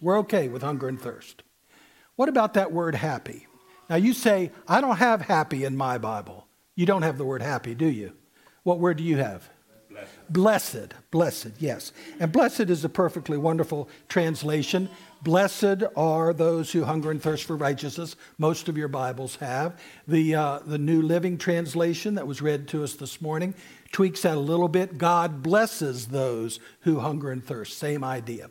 We're 0.00 0.18
okay 0.20 0.48
with 0.48 0.62
hunger 0.62 0.88
and 0.88 1.00
thirst. 1.00 1.42
What 2.16 2.28
about 2.28 2.54
that 2.54 2.72
word 2.72 2.94
happy? 2.94 3.46
Now 3.88 3.96
you 3.96 4.12
say, 4.12 4.50
I 4.66 4.80
don't 4.80 4.96
have 4.96 5.22
happy 5.22 5.64
in 5.64 5.76
my 5.76 5.98
Bible. 5.98 6.46
You 6.74 6.86
don't 6.86 7.02
have 7.02 7.18
the 7.18 7.24
word 7.24 7.42
happy, 7.42 7.74
do 7.74 7.86
you? 7.86 8.12
What 8.62 8.80
word 8.80 8.98
do 8.98 9.04
you 9.04 9.16
have? 9.16 9.48
Blessed. 9.96 10.32
Blessed, 10.32 10.94
blessed, 11.10 11.50
yes. 11.58 11.92
And 12.20 12.30
blessed 12.30 12.68
is 12.68 12.84
a 12.84 12.88
perfectly 12.88 13.38
wonderful 13.38 13.88
translation. 14.08 14.88
Blessed 15.22 15.84
are 15.96 16.32
those 16.32 16.72
who 16.72 16.84
hunger 16.84 17.10
and 17.10 17.22
thirst 17.22 17.44
for 17.44 17.56
righteousness. 17.56 18.14
Most 18.36 18.68
of 18.68 18.76
your 18.76 18.88
Bibles 18.88 19.36
have. 19.36 19.80
The, 20.06 20.34
uh, 20.34 20.58
the 20.66 20.78
New 20.78 21.00
Living 21.00 21.38
Translation 21.38 22.16
that 22.16 22.26
was 22.26 22.42
read 22.42 22.68
to 22.68 22.84
us 22.84 22.94
this 22.94 23.22
morning 23.22 23.54
tweaks 23.92 24.22
that 24.22 24.36
a 24.36 24.40
little 24.40 24.68
bit. 24.68 24.98
God 24.98 25.42
blesses 25.42 26.08
those 26.08 26.60
who 26.80 27.00
hunger 27.00 27.30
and 27.30 27.42
thirst. 27.42 27.78
Same 27.78 28.04
idea. 28.04 28.50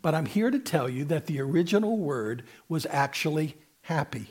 But 0.00 0.14
I'm 0.14 0.26
here 0.26 0.50
to 0.50 0.58
tell 0.58 0.88
you 0.88 1.04
that 1.06 1.26
the 1.26 1.40
original 1.40 1.96
word 1.96 2.44
was 2.68 2.86
actually 2.90 3.56
happy. 3.82 4.28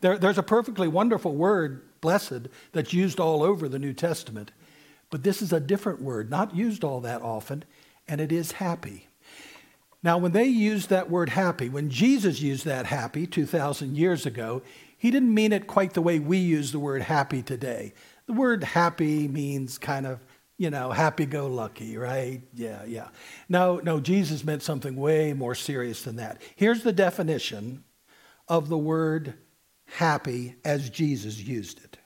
There, 0.00 0.18
there's 0.18 0.38
a 0.38 0.42
perfectly 0.42 0.88
wonderful 0.88 1.34
word, 1.34 1.82
blessed, 2.00 2.48
that's 2.72 2.92
used 2.92 3.20
all 3.20 3.42
over 3.42 3.68
the 3.68 3.78
New 3.78 3.92
Testament. 3.92 4.50
But 5.14 5.22
this 5.22 5.42
is 5.42 5.52
a 5.52 5.60
different 5.60 6.02
word, 6.02 6.28
not 6.28 6.56
used 6.56 6.82
all 6.82 7.00
that 7.02 7.22
often, 7.22 7.62
and 8.08 8.20
it 8.20 8.32
is 8.32 8.50
happy. 8.50 9.06
Now, 10.02 10.18
when 10.18 10.32
they 10.32 10.46
used 10.46 10.88
that 10.88 11.08
word 11.08 11.28
happy, 11.28 11.68
when 11.68 11.88
Jesus 11.88 12.40
used 12.40 12.64
that 12.64 12.86
happy 12.86 13.24
2,000 13.24 13.96
years 13.96 14.26
ago, 14.26 14.60
he 14.98 15.12
didn't 15.12 15.32
mean 15.32 15.52
it 15.52 15.68
quite 15.68 15.94
the 15.94 16.02
way 16.02 16.18
we 16.18 16.38
use 16.38 16.72
the 16.72 16.80
word 16.80 17.02
happy 17.02 17.44
today. 17.44 17.94
The 18.26 18.32
word 18.32 18.64
happy 18.64 19.28
means 19.28 19.78
kind 19.78 20.04
of 20.04 20.18
you 20.58 20.68
know, 20.68 20.90
happy 20.90 21.26
go 21.26 21.46
lucky, 21.46 21.96
right? 21.96 22.42
Yeah, 22.52 22.84
yeah. 22.84 23.10
No, 23.48 23.76
no, 23.84 24.00
Jesus 24.00 24.42
meant 24.42 24.64
something 24.64 24.96
way 24.96 25.32
more 25.32 25.54
serious 25.54 26.02
than 26.02 26.16
that. 26.16 26.42
Here's 26.56 26.82
the 26.82 26.92
definition 26.92 27.84
of 28.48 28.68
the 28.68 28.78
word 28.78 29.34
happy 29.86 30.56
as 30.64 30.90
Jesus 30.90 31.38
used 31.38 31.84
it 31.84 31.98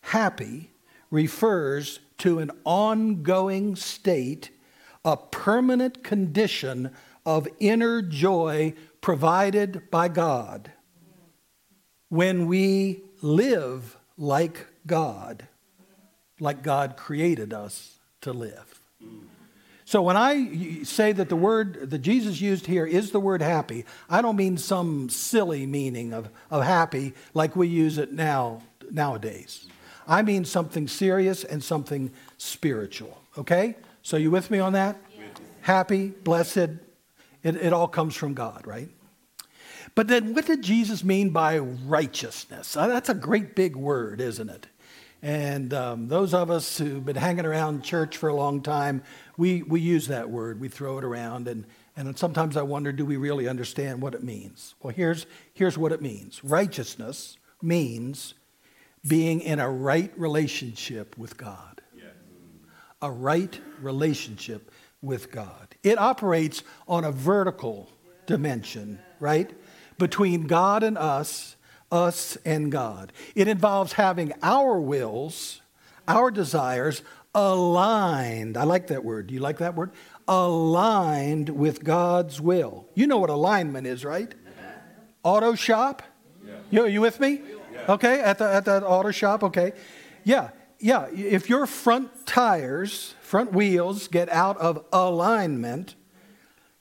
happy 0.00 0.72
refers 1.10 2.00
to 2.18 2.38
an 2.38 2.50
ongoing 2.64 3.76
state, 3.76 4.50
a 5.04 5.16
permanent 5.16 6.04
condition 6.04 6.90
of 7.26 7.48
inner 7.58 8.02
joy 8.02 8.74
provided 9.00 9.90
by 9.90 10.08
God. 10.08 10.72
When 12.08 12.46
we 12.46 13.02
live 13.22 13.96
like 14.16 14.66
God 14.86 15.46
like 16.40 16.62
God 16.62 16.96
created 16.96 17.52
us 17.52 17.98
to 18.22 18.32
live. 18.32 18.80
So 19.84 20.02
when 20.02 20.16
I 20.16 20.82
say 20.84 21.12
that 21.12 21.28
the 21.28 21.36
word 21.36 21.90
that 21.90 21.98
Jesus 21.98 22.40
used 22.40 22.66
here 22.66 22.86
is 22.86 23.10
the 23.10 23.20
word 23.20 23.42
happy, 23.42 23.84
I 24.08 24.22
don't 24.22 24.36
mean 24.36 24.56
some 24.56 25.08
silly 25.08 25.66
meaning 25.66 26.12
of, 26.12 26.30
of 26.50 26.64
happy 26.64 27.12
like 27.34 27.56
we 27.56 27.66
use 27.66 27.98
it 27.98 28.12
now 28.12 28.62
nowadays. 28.90 29.66
I 30.06 30.22
mean 30.22 30.44
something 30.44 30.88
serious 30.88 31.44
and 31.44 31.62
something 31.62 32.10
spiritual. 32.38 33.20
Okay? 33.38 33.76
So 34.02 34.16
you 34.16 34.30
with 34.30 34.50
me 34.50 34.58
on 34.58 34.72
that? 34.72 34.96
Happy, 35.62 36.08
blessed, 36.08 36.56
it, 37.42 37.56
it 37.56 37.72
all 37.72 37.88
comes 37.88 38.16
from 38.16 38.34
God, 38.34 38.66
right? 38.66 38.88
But 39.94 40.08
then 40.08 40.34
what 40.34 40.46
did 40.46 40.62
Jesus 40.62 41.04
mean 41.04 41.30
by 41.30 41.58
righteousness? 41.58 42.76
Uh, 42.76 42.86
that's 42.86 43.08
a 43.08 43.14
great 43.14 43.54
big 43.54 43.76
word, 43.76 44.20
isn't 44.20 44.48
it? 44.48 44.66
And 45.22 45.74
um, 45.74 46.08
those 46.08 46.32
of 46.32 46.50
us 46.50 46.78
who've 46.78 47.04
been 47.04 47.16
hanging 47.16 47.44
around 47.44 47.82
church 47.82 48.16
for 48.16 48.28
a 48.28 48.34
long 48.34 48.62
time, 48.62 49.02
we, 49.36 49.62
we 49.62 49.80
use 49.80 50.06
that 50.08 50.30
word, 50.30 50.60
we 50.60 50.68
throw 50.68 50.96
it 50.96 51.04
around, 51.04 51.46
and, 51.46 51.66
and 51.96 52.16
sometimes 52.18 52.56
I 52.56 52.62
wonder 52.62 52.90
do 52.92 53.04
we 53.04 53.16
really 53.16 53.46
understand 53.46 54.00
what 54.00 54.14
it 54.14 54.22
means? 54.22 54.74
Well, 54.82 54.94
here's, 54.94 55.26
here's 55.52 55.76
what 55.76 55.92
it 55.92 56.00
means 56.00 56.42
righteousness 56.42 57.36
means 57.60 58.34
being 59.06 59.40
in 59.40 59.58
a 59.60 59.70
right 59.70 60.12
relationship 60.16 61.16
with 61.16 61.36
God. 61.36 61.80
A 63.02 63.10
right 63.10 63.58
relationship 63.80 64.70
with 65.00 65.30
God. 65.30 65.74
It 65.82 65.98
operates 65.98 66.62
on 66.86 67.04
a 67.04 67.12
vertical 67.12 67.90
dimension, 68.26 68.98
right? 69.18 69.50
Between 69.98 70.46
God 70.46 70.82
and 70.82 70.98
us 70.98 71.56
us 71.90 72.36
and 72.44 72.70
God. 72.70 73.12
It 73.34 73.48
involves 73.48 73.94
having 73.94 74.32
our 74.42 74.80
wills, 74.80 75.60
our 76.06 76.30
desires 76.30 77.02
aligned. 77.34 78.56
I 78.56 78.64
like 78.64 78.88
that 78.88 79.04
word. 79.04 79.28
Do 79.28 79.34
you 79.34 79.40
like 79.40 79.58
that 79.58 79.74
word? 79.74 79.92
Aligned 80.28 81.48
with 81.48 81.82
God's 81.82 82.40
will. 82.40 82.88
You 82.94 83.06
know 83.06 83.18
what 83.18 83.30
alignment 83.30 83.86
is, 83.86 84.04
right? 84.04 84.32
Auto 85.22 85.54
shop? 85.54 86.02
Yeah. 86.46 86.54
You, 86.70 86.86
you 86.86 87.00
with 87.00 87.20
me? 87.20 87.42
Yeah. 87.72 87.92
Okay, 87.94 88.20
at 88.20 88.38
the 88.38 88.44
at 88.52 88.64
that 88.64 88.82
auto 88.82 89.10
shop, 89.10 89.42
okay. 89.44 89.72
Yeah, 90.24 90.50
yeah. 90.78 91.08
If 91.08 91.48
your 91.48 91.66
front 91.66 92.26
tires, 92.26 93.14
front 93.20 93.52
wheels 93.52 94.08
get 94.08 94.28
out 94.28 94.56
of 94.58 94.84
alignment, 94.92 95.94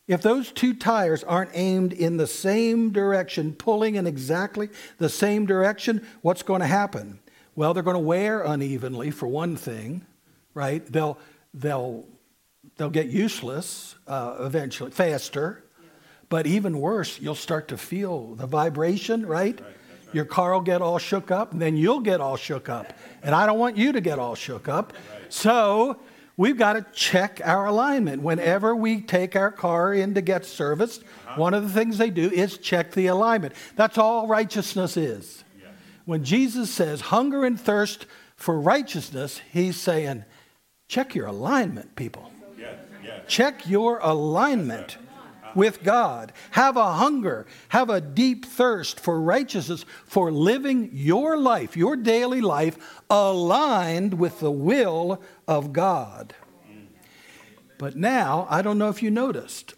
if 0.08 0.24
those 0.24 0.52
two 0.52 0.74
tires 0.74 1.24
aren't 1.24 1.52
aimed 1.54 1.94
in 1.94 2.18
the 2.18 2.28
same 2.28 2.92
direction, 2.92 3.54
pulling 3.54 3.96
in 3.96 4.08
exactly 4.08 4.70
the 4.98 5.10
same 5.10 5.46
direction, 5.46 6.06
what's 6.22 6.42
going 6.42 6.62
to 6.62 6.68
happen? 6.68 7.20
Well, 7.56 7.74
they're 7.74 7.84
going 7.84 7.96
to 7.96 8.00
wear 8.00 8.42
unevenly 8.42 9.12
for 9.12 9.28
one 9.28 9.56
thing, 9.56 10.06
right? 10.54 10.86
They'll 10.86 11.20
they'll 11.54 12.06
they'll 12.78 12.90
get 12.90 13.08
useless 13.08 13.96
uh, 14.08 14.38
eventually, 14.40 14.92
faster. 14.92 15.64
But 16.30 16.46
even 16.46 16.80
worse, 16.80 17.20
you'll 17.20 17.36
start 17.36 17.68
to 17.70 17.78
feel 17.78 18.36
the 18.36 18.46
vibration, 18.48 19.26
right? 19.26 19.60
right. 19.60 19.76
Your 20.12 20.26
car 20.26 20.54
will 20.54 20.62
get 20.62 20.82
all 20.82 20.98
shook 20.98 21.32
up, 21.32 21.52
and 21.52 21.62
then 21.62 21.78
you'll 21.78 22.00
get 22.00 22.22
all 22.22 22.36
shook 22.36 22.70
up. 22.70 22.94
And 23.22 23.36
I 23.36 23.46
don't 23.46 23.60
want 23.60 23.78
you 23.78 23.92
to 23.92 24.02
get 24.02 24.20
all 24.20 24.36
shook 24.36 24.68
up. 24.68 24.94
So 25.30 26.00
we've 26.38 26.58
got 26.58 26.74
to 26.74 26.86
check 26.94 27.42
our 27.44 27.66
alignment. 27.66 28.22
Whenever 28.22 28.76
we 28.76 29.02
take 29.02 29.36
our 29.36 29.52
car 29.52 29.94
in 29.94 30.14
to 30.16 30.22
get 30.22 30.46
serviced, 30.46 31.04
uh-huh. 31.04 31.42
one 31.42 31.54
of 31.54 31.64
the 31.64 31.70
things 31.70 31.98
they 31.98 32.10
do 32.10 32.30
is 32.32 32.58
check 32.58 32.94
the 32.94 33.08
alignment. 33.08 33.54
That's 33.76 33.98
all 33.98 34.28
righteousness 34.28 34.98
is. 34.98 35.44
When 36.06 36.24
Jesus 36.24 36.72
says 36.72 37.02
hunger 37.02 37.46
and 37.46 37.60
thirst 37.60 38.08
for 38.36 38.60
righteousness, 38.60 39.42
he's 39.52 39.78
saying, 39.78 40.26
check 40.88 41.14
your 41.14 41.28
alignment, 41.28 41.96
people. 41.96 42.32
Check 43.28 43.70
your 43.70 44.00
alignment 44.00 44.98
with 45.56 45.84
God. 45.84 46.34
Have 46.52 46.78
a 46.78 46.94
hunger, 46.94 47.46
have 47.70 47.90
a 47.90 48.02
deep 48.02 48.46
thirst 48.46 49.00
for 49.00 49.20
righteousness, 49.22 49.86
for 50.06 50.32
living 50.32 50.90
your 50.94 51.38
life, 51.38 51.76
your 51.76 51.96
daily 51.96 52.42
life, 52.42 53.02
aligned 53.10 54.16
with 54.16 54.40
the 54.40 54.52
will 54.52 55.22
of 55.48 55.74
God. 55.74 56.34
But 57.78 57.96
now, 57.96 58.46
I 58.50 58.62
don't 58.62 58.78
know 58.78 58.90
if 58.90 59.02
you 59.02 59.10
noticed, 59.10 59.74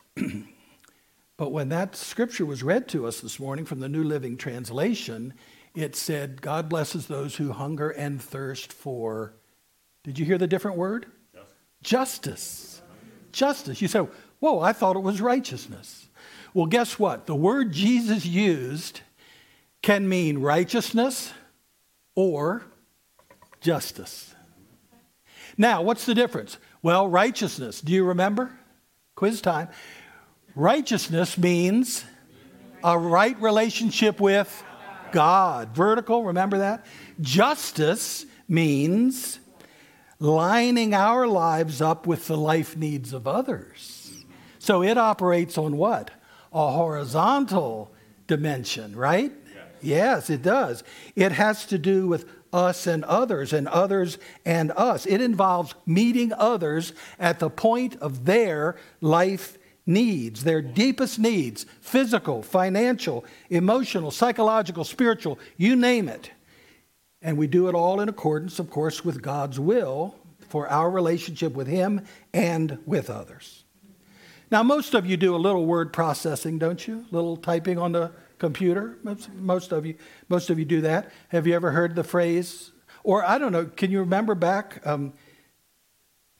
but 1.38 1.52
when 1.52 1.70
that 1.70 1.96
scripture 1.96 2.46
was 2.46 2.64
read 2.64 2.88
to 2.90 3.06
us 3.06 3.22
this 3.22 3.40
morning 3.40 3.64
from 3.64 3.80
the 3.80 3.88
New 3.88 4.04
Living 4.04 4.38
Translation, 4.38 5.36
it 5.76 5.96
said, 5.96 6.42
God 6.42 6.68
blesses 6.68 7.06
those 7.06 7.36
who 7.36 7.52
hunger 7.52 7.92
and 7.92 8.22
thirst 8.22 8.74
for, 8.74 9.36
did 10.04 10.18
you 10.18 10.26
hear 10.26 10.40
the 10.40 10.48
different 10.48 10.78
word? 10.78 11.06
Justice. 11.84 12.82
Justice. 13.32 13.82
You 13.82 13.88
say, 13.88 14.06
whoa, 14.42 14.60
I 14.60 14.74
thought 14.74 14.98
it 14.98 15.04
was 15.04 15.22
righteousness. 15.22 16.08
Well, 16.54 16.66
guess 16.66 17.00
what? 17.00 17.28
The 17.28 17.36
word 17.36 17.72
Jesus 17.72 18.26
used 18.26 19.00
can 19.82 20.10
mean 20.10 20.40
righteousness 20.40 21.32
or 22.14 22.64
justice. 23.62 24.36
Now, 25.58 25.82
what's 25.82 26.06
the 26.06 26.16
difference? 26.16 26.58
Well, 26.82 27.08
righteousness, 27.08 27.80
do 27.80 27.94
you 27.94 28.04
remember? 28.04 28.52
Quiz 29.16 29.42
time. 29.42 29.70
Righteousness 30.56 31.38
means 31.38 32.04
a 32.84 32.98
right 32.98 33.40
relationship 33.40 34.20
with 34.20 34.64
God. 35.12 35.76
Vertical, 35.76 36.24
remember 36.24 36.58
that? 36.58 36.86
Justice 37.22 38.26
means 38.48 39.40
lining 40.20 40.94
our 40.94 41.28
lives 41.28 41.82
up 41.82 42.08
with 42.08 42.28
the 42.28 42.38
life 42.38 42.76
needs 42.76 43.14
of 43.14 43.28
others. 43.28 44.01
So 44.62 44.84
it 44.84 44.96
operates 44.96 45.58
on 45.58 45.76
what? 45.76 46.12
A 46.54 46.72
horizontal 46.72 47.92
dimension, 48.28 48.96
right? 48.96 49.32
Yes. 49.44 49.66
yes, 49.82 50.30
it 50.30 50.44
does. 50.44 50.84
It 51.16 51.32
has 51.32 51.66
to 51.66 51.80
do 51.80 52.08
with 52.08 52.30
us 52.54 52.86
and 52.86 53.04
others, 53.06 53.54
and 53.54 53.68
others 53.68 54.20
and 54.46 54.72
us. 54.78 55.08
It 55.08 55.20
involves 55.20 55.74
meeting 55.88 56.32
others 56.34 56.94
at 57.18 57.40
the 57.40 57.50
point 57.50 57.96
of 57.96 58.26
their 58.26 58.76
life 59.02 59.58
needs, 59.88 60.44
their 60.44 60.62
deepest 60.62 61.18
needs 61.18 61.66
physical, 61.82 62.44
financial, 62.44 63.26
emotional, 63.50 64.12
psychological, 64.12 64.84
spiritual, 64.84 65.40
you 65.58 65.76
name 65.76 66.08
it. 66.08 66.30
And 67.20 67.36
we 67.36 67.48
do 67.48 67.68
it 67.68 67.74
all 67.74 68.00
in 68.00 68.10
accordance, 68.10 68.60
of 68.60 68.70
course, 68.70 69.04
with 69.04 69.24
God's 69.24 69.60
will 69.60 70.20
for 70.50 70.70
our 70.70 70.92
relationship 70.92 71.54
with 71.54 71.66
Him 71.66 72.06
and 72.32 72.78
with 72.86 73.10
others. 73.10 73.61
Now, 74.52 74.64
most 74.64 74.94
of 74.94 75.06
you 75.06 75.16
do 75.16 75.34
a 75.34 75.38
little 75.38 75.66
word 75.66 75.94
processing, 75.94 76.60
don't 76.60 76.86
you? 76.86 77.06
A 77.10 77.16
little 77.16 77.38
typing 77.38 77.80
on 77.80 77.94
the 77.94 78.12
computer. 78.38 78.98
Most 79.34 79.72
of 79.72 79.86
you, 79.86 79.96
most 80.28 80.50
of 80.50 80.60
you 80.60 80.66
do 80.66 80.82
that. 80.82 81.12
Have 81.30 81.48
you 81.48 81.56
ever 81.56 81.72
heard 81.72 81.96
the 81.96 82.04
phrase? 82.04 82.72
Or 83.04 83.26
I 83.26 83.38
don't 83.38 83.54
know. 83.54 83.66
Can 83.66 83.92
you 83.92 84.02
remember 84.02 84.36
back? 84.36 84.86
Um, 84.86 85.14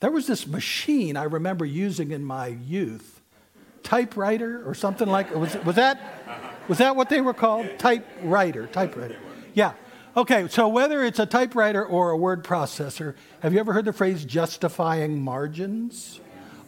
there 0.00 0.10
was 0.10 0.26
this 0.26 0.46
machine 0.46 1.16
I 1.16 1.24
remember 1.24 1.64
using 1.64 2.10
in 2.10 2.24
my 2.24 2.48
youth 2.48 3.20
typewriter 3.82 4.62
or 4.68 4.74
something 4.74 5.08
like 5.08 5.34
was 5.34 5.56
was 5.64 5.76
that 5.76 6.00
was 6.68 6.78
that 6.78 6.94
what 6.94 7.08
they 7.08 7.20
were 7.20 7.34
called 7.34 7.66
typewriter 7.78 8.68
typewriter 8.68 9.16
yeah 9.54 9.72
okay 10.16 10.46
so 10.46 10.68
whether 10.68 11.04
it's 11.04 11.18
a 11.18 11.26
typewriter 11.26 11.84
or 11.84 12.10
a 12.10 12.16
word 12.16 12.44
processor 12.44 13.14
have 13.40 13.52
you 13.52 13.58
ever 13.58 13.72
heard 13.72 13.84
the 13.84 13.92
phrase 13.92 14.24
justifying 14.24 15.20
margins 15.20 16.20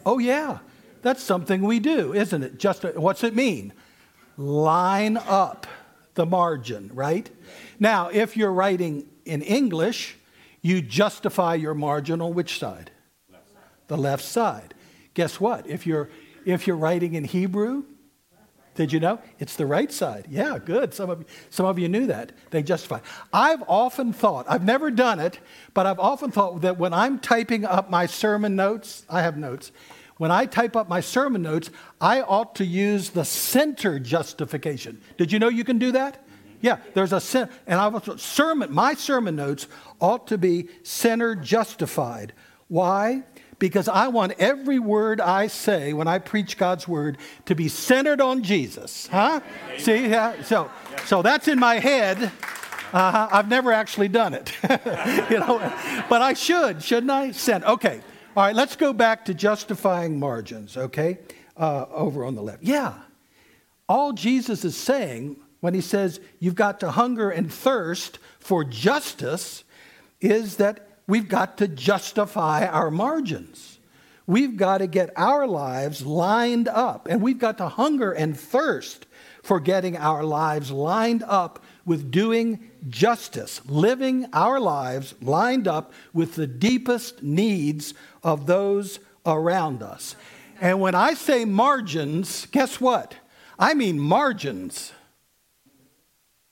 oh 0.04 0.18
yeah 0.18 0.58
that's 1.04 1.22
something 1.22 1.62
we 1.62 1.78
do 1.78 2.12
isn't 2.12 2.42
it 2.42 2.58
just 2.58 2.82
what's 2.96 3.22
it 3.22 3.34
mean 3.34 3.72
line 4.36 5.16
up 5.16 5.66
the 6.14 6.26
margin 6.26 6.90
right 6.92 7.30
now 7.78 8.08
if 8.08 8.36
you're 8.36 8.52
writing 8.52 9.06
in 9.24 9.42
english 9.42 10.16
you 10.60 10.82
justify 10.82 11.54
your 11.54 11.74
margin 11.74 12.20
on 12.20 12.34
which 12.34 12.58
side 12.58 12.90
the 13.86 13.96
left 13.96 14.24
side 14.24 14.74
guess 15.14 15.38
what 15.38 15.64
if 15.68 15.86
you're 15.86 16.08
if 16.44 16.66
you're 16.66 16.76
writing 16.76 17.14
in 17.14 17.24
Hebrew, 17.24 17.84
did 18.74 18.92
you 18.92 19.00
know? 19.00 19.20
It's 19.38 19.56
the 19.56 19.66
right 19.66 19.90
side. 19.90 20.26
Yeah, 20.28 20.58
good. 20.58 20.92
Some 20.94 21.10
of, 21.10 21.24
some 21.48 21.66
of 21.66 21.78
you 21.78 21.88
knew 21.88 22.06
that. 22.06 22.32
They 22.50 22.62
justify. 22.62 23.00
I've 23.32 23.62
often 23.68 24.12
thought, 24.12 24.46
I've 24.48 24.64
never 24.64 24.90
done 24.90 25.20
it, 25.20 25.38
but 25.74 25.86
I've 25.86 26.00
often 26.00 26.30
thought 26.30 26.62
that 26.62 26.78
when 26.78 26.92
I'm 26.92 27.18
typing 27.18 27.64
up 27.64 27.88
my 27.88 28.06
sermon 28.06 28.56
notes, 28.56 29.06
I 29.08 29.22
have 29.22 29.36
notes. 29.36 29.70
When 30.16 30.30
I 30.30 30.46
type 30.46 30.76
up 30.76 30.88
my 30.88 31.00
sermon 31.00 31.42
notes, 31.42 31.70
I 32.00 32.20
ought 32.20 32.54
to 32.56 32.64
use 32.64 33.10
the 33.10 33.24
center 33.24 33.98
justification. 33.98 35.00
Did 35.16 35.32
you 35.32 35.38
know 35.38 35.48
you 35.48 35.64
can 35.64 35.78
do 35.78 35.92
that? 35.92 36.24
Yeah, 36.60 36.78
there's 36.94 37.12
a. 37.12 37.50
And 37.66 37.80
I 37.80 37.88
was 37.88 38.22
sermon, 38.22 38.72
my 38.72 38.94
sermon 38.94 39.36
notes 39.36 39.66
ought 40.00 40.28
to 40.28 40.38
be 40.38 40.68
center 40.82 41.34
justified. 41.34 42.32
Why? 42.68 43.24
because 43.58 43.88
I 43.88 44.08
want 44.08 44.32
every 44.38 44.78
word 44.78 45.20
I 45.20 45.46
say 45.46 45.92
when 45.92 46.08
I 46.08 46.18
preach 46.18 46.58
God's 46.58 46.86
word 46.86 47.18
to 47.46 47.54
be 47.54 47.68
centered 47.68 48.20
on 48.20 48.42
Jesus. 48.42 49.06
Huh? 49.06 49.40
See, 49.78 50.08
yeah, 50.08 50.42
so, 50.42 50.70
so 51.06 51.22
that's 51.22 51.48
in 51.48 51.58
my 51.58 51.78
head. 51.78 52.30
Uh, 52.92 53.28
I've 53.32 53.48
never 53.48 53.72
actually 53.72 54.08
done 54.08 54.34
it, 54.34 54.52
you 55.30 55.38
know, 55.38 55.58
but 56.08 56.22
I 56.22 56.34
should, 56.34 56.82
shouldn't 56.82 57.10
I? 57.10 57.32
Send. 57.32 57.64
Okay. 57.64 58.02
All 58.36 58.42
right. 58.42 58.56
Let's 58.56 58.74
go 58.74 58.92
back 58.92 59.26
to 59.26 59.34
justifying 59.34 60.18
margins. 60.18 60.76
Okay, 60.76 61.18
uh, 61.56 61.86
over 61.90 62.24
on 62.24 62.34
the 62.34 62.42
left. 62.42 62.64
Yeah. 62.64 62.94
All 63.88 64.12
Jesus 64.12 64.64
is 64.64 64.76
saying 64.76 65.36
when 65.60 65.72
he 65.72 65.80
says 65.80 66.18
you've 66.40 66.56
got 66.56 66.80
to 66.80 66.90
hunger 66.90 67.30
and 67.30 67.52
thirst 67.52 68.18
for 68.40 68.64
justice 68.64 69.62
is 70.20 70.56
that 70.56 70.88
we've 71.06 71.28
got 71.28 71.58
to 71.58 71.68
justify 71.68 72.66
our 72.66 72.90
margins. 72.90 73.78
We've 74.26 74.56
got 74.56 74.78
to 74.78 74.88
get 74.88 75.12
our 75.16 75.46
lives 75.46 76.04
lined 76.04 76.66
up, 76.66 77.06
and 77.08 77.22
we've 77.22 77.38
got 77.38 77.58
to 77.58 77.68
hunger 77.68 78.10
and 78.10 78.38
thirst 78.38 79.06
for 79.42 79.60
getting 79.60 79.96
our 79.96 80.24
lives 80.24 80.70
lined 80.70 81.22
up 81.22 81.62
with 81.86 82.10
doing 82.10 82.70
justice, 82.88 83.60
living 83.66 84.26
our 84.32 84.58
lives 84.60 85.14
lined 85.20 85.68
up 85.68 85.92
with 86.12 86.34
the 86.34 86.46
deepest 86.46 87.22
needs 87.22 87.94
of 88.22 88.46
those 88.46 88.98
around 89.26 89.82
us. 89.82 90.16
And 90.60 90.80
when 90.80 90.94
I 90.94 91.14
say 91.14 91.44
margins, 91.44 92.46
guess 92.46 92.80
what? 92.80 93.16
I 93.58 93.74
mean 93.74 93.98
margins. 93.98 94.92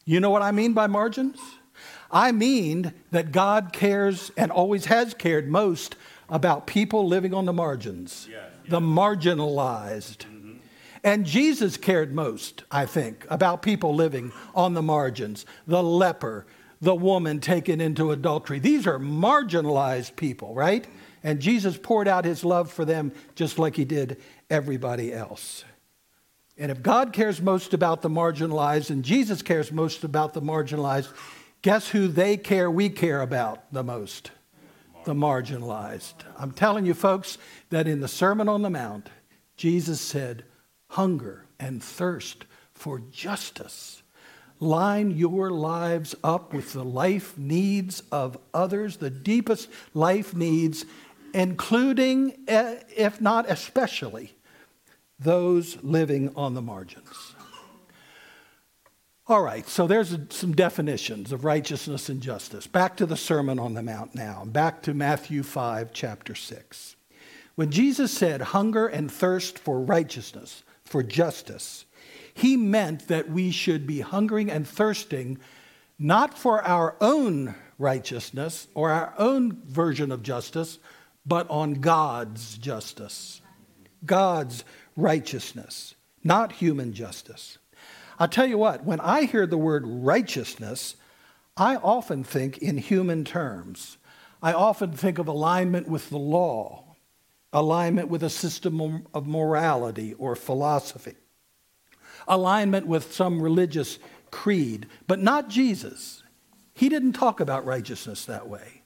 You 0.05 0.21
know 0.21 0.31
what 0.31 0.43
I 0.43 0.51
mean 0.51 0.73
by 0.73 0.87
margins? 0.87 1.39
I 2.11 2.33
mean 2.33 2.93
that 3.11 3.33
God 3.33 3.73
cares 3.73 4.31
and 4.37 4.51
always 4.51 4.87
has 4.87 5.15
cared 5.15 5.49
most 5.49 5.97
about 6.29 6.67
people 6.67 7.07
living 7.07 7.33
on 7.33 7.47
the 7.47 7.53
margins, 7.53 8.29
yeah, 8.31 8.37
yeah. 8.65 8.71
the 8.71 8.81
marginalized. 8.81 10.19
Mm-hmm. 10.19 10.42
And 11.05 11.27
Jesus 11.27 11.77
cared 11.77 12.15
most, 12.15 12.63
I 12.71 12.87
think, 12.87 13.27
about 13.29 13.63
people 13.63 13.95
living 13.95 14.33
on 14.55 14.75
the 14.75 14.83
margins, 14.83 15.45
the 15.67 15.83
leper, 15.83 16.47
the 16.81 16.95
woman 16.95 17.41
taken 17.41 17.81
into 17.81 18.13
adultery. 18.13 18.59
These 18.59 18.87
are 18.87 18.99
marginalized 18.99 20.17
people, 20.17 20.55
right? 20.55 20.87
And 21.25 21.41
Jesus 21.41 21.77
poured 21.77 22.09
out 22.09 22.25
his 22.25 22.45
love 22.45 22.71
for 22.73 22.85
them 22.85 23.13
just 23.35 23.59
like 23.59 23.77
he 23.77 23.85
did 23.85 24.21
everybody 24.51 25.13
else. 25.13 25.65
And 26.59 26.71
if 26.71 26.83
God 26.83 27.13
cares 27.13 27.41
most 27.41 27.75
about 27.75 28.03
the 28.03 28.11
marginalized 28.11 28.91
and 28.91 29.05
Jesus 29.05 29.43
cares 29.43 29.73
most 29.73 30.05
about 30.05 30.35
the 30.35 30.43
marginalized, 30.43 31.13
Guess 31.63 31.91
who 31.91 32.09
they 32.09 32.37
care 32.37 32.69
we 32.69 32.91
care 32.91 33.21
about 33.21 33.73
the 33.73 33.85
most? 33.85 34.33
The 35.05 35.15
marginalized. 35.15 36.15
I'm 36.37 36.51
telling 36.51 36.87
you, 36.87 36.95
folks, 36.95 37.39
that 37.71 37.87
in 37.87 38.01
the 38.01 38.09
Sermon 38.09 38.49
on 38.49 38.63
the 38.63 38.71
Mount, 38.71 39.09
Jesus 39.57 40.01
said, 40.01 40.45
hunger 40.93 41.45
and 41.61 41.83
thirst 41.83 42.47
for 42.73 43.01
justice. 43.11 44.03
Line 44.61 45.11
your 45.11 45.51
lives 45.51 46.15
up 46.23 46.55
with 46.55 46.73
the 46.73 46.85
life 46.85 47.37
needs 47.37 48.03
of 48.13 48.39
others, 48.55 48.97
the 48.97 49.11
deepest 49.11 49.69
life 49.95 50.35
needs 50.35 50.85
including, 51.35 52.37
eh, 52.47 52.77
if 52.97 53.21
not 53.21 53.51
especially, 53.51 54.35
those 55.19 55.79
living 55.83 56.33
on 56.37 56.55
the 56.55 56.63
margins. 56.63 57.35
All 59.29 59.43
right, 59.43 59.67
so 59.69 59.87
there's 59.87 60.17
some 60.31 60.53
definitions 60.53 61.33
of 61.33 61.45
righteousness 61.45 62.09
and 62.09 62.21
justice. 62.21 62.67
Back 62.67 62.97
to 62.97 63.07
the 63.07 63.17
Sermon 63.17 63.59
on 63.59 63.75
the 63.75 63.83
Mount 63.83 64.15
now, 64.15 64.45
back 64.45 64.83
to 64.83 64.95
Matthew 64.95 65.43
5, 65.43 65.93
chapter 65.93 66.35
6. 66.35 66.97
When 67.55 67.71
Jesus 67.71 68.13
said 68.13 68.41
hunger 68.41 68.87
and 68.87 69.11
thirst 69.11 69.59
for 69.59 69.81
righteousness, 69.81 70.65
for 70.93 71.03
justice, 71.03 71.87
he 72.35 72.57
meant 72.57 73.09
that 73.09 73.31
we 73.31 73.51
should 73.51 73.87
be 73.87 74.01
hungering 74.01 74.51
and 74.51 74.69
thirsting 74.69 75.39
not 75.99 76.37
for 76.37 76.63
our 76.63 76.97
own 77.01 77.55
righteousness 77.79 78.69
or 78.75 78.91
our 78.91 79.15
own 79.17 79.63
version 79.65 80.13
of 80.13 80.23
justice, 80.23 80.79
but 81.25 81.49
on 81.49 81.75
God's 81.75 82.59
justice, 82.59 83.41
God's 84.05 84.65
righteousness, 84.97 85.95
not 86.23 86.53
human 86.53 86.93
justice. 86.93 87.57
I'll 88.19 88.29
tell 88.29 88.47
you 88.47 88.59
what, 88.59 88.85
when 88.85 89.01
I 89.01 89.25
hear 89.25 89.47
the 89.47 89.57
word 89.57 89.85
righteousness, 89.87 90.97
I 91.57 91.77
often 91.77 92.23
think 92.23 92.59
in 92.59 92.77
human 92.77 93.25
terms. 93.25 93.97
I 94.43 94.53
often 94.53 94.93
think 94.93 95.19
of 95.19 95.27
alignment 95.27 95.89
with 95.89 96.11
the 96.11 96.19
law, 96.19 96.82
alignment 97.53 98.09
with 98.09 98.23
a 98.23 98.31
system 98.31 99.07
of 99.13 99.27
morality 99.27 100.15
or 100.15 100.35
philosophy, 100.35 101.15
alignment 102.27 102.87
with 102.87 103.13
some 103.13 103.43
religious 103.43 103.99
creed, 104.31 104.87
but 105.07 105.21
not 105.21 105.49
Jesus. 105.49 106.23
He 106.75 106.89
didn't 106.89 107.13
talk 107.13 107.41
about 107.41 107.67
righteousness 107.67 108.25
that 108.25 108.49
way. 108.49 108.83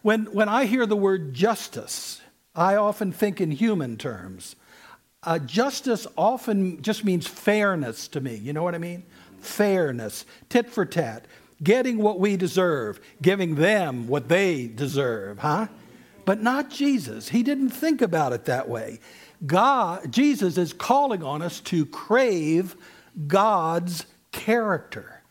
When, 0.00 0.24
when 0.26 0.48
I 0.48 0.64
hear 0.64 0.86
the 0.86 0.96
word 0.96 1.34
justice, 1.34 2.20
I 2.54 2.76
often 2.76 3.12
think 3.12 3.40
in 3.40 3.50
human 3.50 3.96
terms. 3.96 4.56
Uh, 5.22 5.38
justice 5.38 6.06
often 6.16 6.82
just 6.82 7.04
means 7.04 7.26
fairness 7.26 8.08
to 8.08 8.20
me. 8.20 8.34
You 8.34 8.52
know 8.52 8.62
what 8.62 8.74
I 8.74 8.78
mean? 8.78 9.04
Fairness, 9.40 10.24
tit 10.48 10.70
for 10.70 10.84
tat, 10.84 11.26
getting 11.62 11.98
what 11.98 12.18
we 12.18 12.36
deserve, 12.36 13.00
giving 13.20 13.54
them 13.54 14.08
what 14.08 14.28
they 14.28 14.66
deserve, 14.66 15.38
huh? 15.38 15.68
But 16.24 16.42
not 16.42 16.70
Jesus. 16.70 17.28
He 17.28 17.42
didn't 17.42 17.70
think 17.70 18.00
about 18.02 18.32
it 18.32 18.44
that 18.44 18.68
way. 18.68 19.00
God, 19.44 20.12
Jesus 20.12 20.56
is 20.56 20.72
calling 20.72 21.22
on 21.22 21.42
us 21.42 21.60
to 21.60 21.84
crave 21.86 22.76
God's 23.26 24.06
character, 24.30 25.22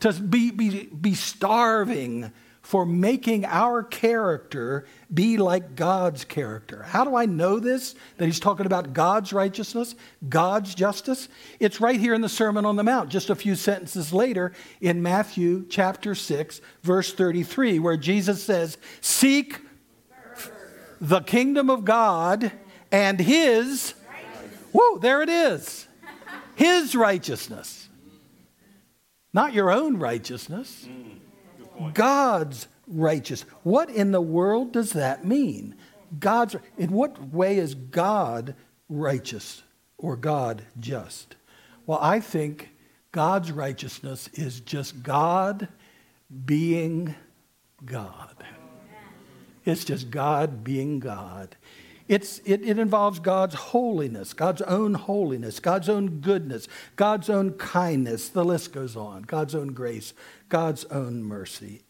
to 0.00 0.12
be, 0.12 0.50
be, 0.50 0.86
be 0.86 1.14
starving 1.14 2.32
for 2.62 2.86
making 2.86 3.44
our 3.44 3.82
character 3.82 4.86
be 5.12 5.36
like 5.36 5.74
God's 5.74 6.24
character. 6.24 6.84
How 6.84 7.04
do 7.04 7.16
I 7.16 7.26
know 7.26 7.58
this? 7.58 7.96
That 8.16 8.26
he's 8.26 8.38
talking 8.38 8.66
about 8.66 8.92
God's 8.92 9.32
righteousness, 9.32 9.96
God's 10.28 10.74
justice? 10.74 11.28
It's 11.58 11.80
right 11.80 11.98
here 11.98 12.14
in 12.14 12.20
the 12.20 12.28
Sermon 12.28 12.64
on 12.64 12.76
the 12.76 12.84
Mount, 12.84 13.10
just 13.10 13.30
a 13.30 13.34
few 13.34 13.56
sentences 13.56 14.12
later 14.12 14.52
in 14.80 15.02
Matthew 15.02 15.66
chapter 15.68 16.14
6, 16.14 16.60
verse 16.82 17.12
33, 17.12 17.80
where 17.80 17.96
Jesus 17.96 18.42
says, 18.42 18.78
Seek 19.00 19.60
the 21.02 21.20
kingdom 21.20 21.68
of 21.68 21.84
God 21.84 22.52
and 22.92 23.18
his, 23.18 23.94
whoa, 24.70 24.98
there 24.98 25.20
it 25.20 25.28
is, 25.28 25.88
his 26.54 26.94
righteousness. 26.94 27.88
Not 29.34 29.52
your 29.52 29.72
own 29.72 29.96
righteousness. 29.96 30.86
God's 31.92 32.68
righteous. 32.86 33.42
What 33.64 33.90
in 33.90 34.12
the 34.12 34.20
world 34.20 34.72
does 34.72 34.92
that 34.92 35.24
mean? 35.24 35.74
God's 36.20 36.54
in 36.78 36.92
what 36.92 37.32
way 37.32 37.56
is 37.56 37.74
God 37.74 38.54
righteous 38.88 39.62
or 39.98 40.16
God 40.16 40.62
just? 40.78 41.34
Well, 41.84 41.98
I 42.00 42.20
think 42.20 42.70
God's 43.10 43.50
righteousness 43.50 44.28
is 44.34 44.60
just 44.60 45.02
God 45.02 45.66
being 46.44 47.16
God. 47.84 48.36
It's 49.64 49.84
just 49.84 50.10
God 50.10 50.64
being 50.64 50.98
God. 50.98 51.56
It's, 52.08 52.38
it, 52.40 52.62
it 52.62 52.78
involves 52.78 53.20
God's 53.20 53.54
holiness, 53.54 54.34
God's 54.34 54.62
own 54.62 54.94
holiness, 54.94 55.60
God's 55.60 55.88
own 55.88 56.20
goodness, 56.20 56.68
God's 56.96 57.30
own 57.30 57.52
kindness. 57.52 58.28
The 58.28 58.44
list 58.44 58.72
goes 58.72 58.96
on. 58.96 59.22
God's 59.22 59.54
own 59.54 59.68
grace, 59.68 60.12
God's 60.48 60.84
own 60.86 61.22
mercy. 61.22 61.82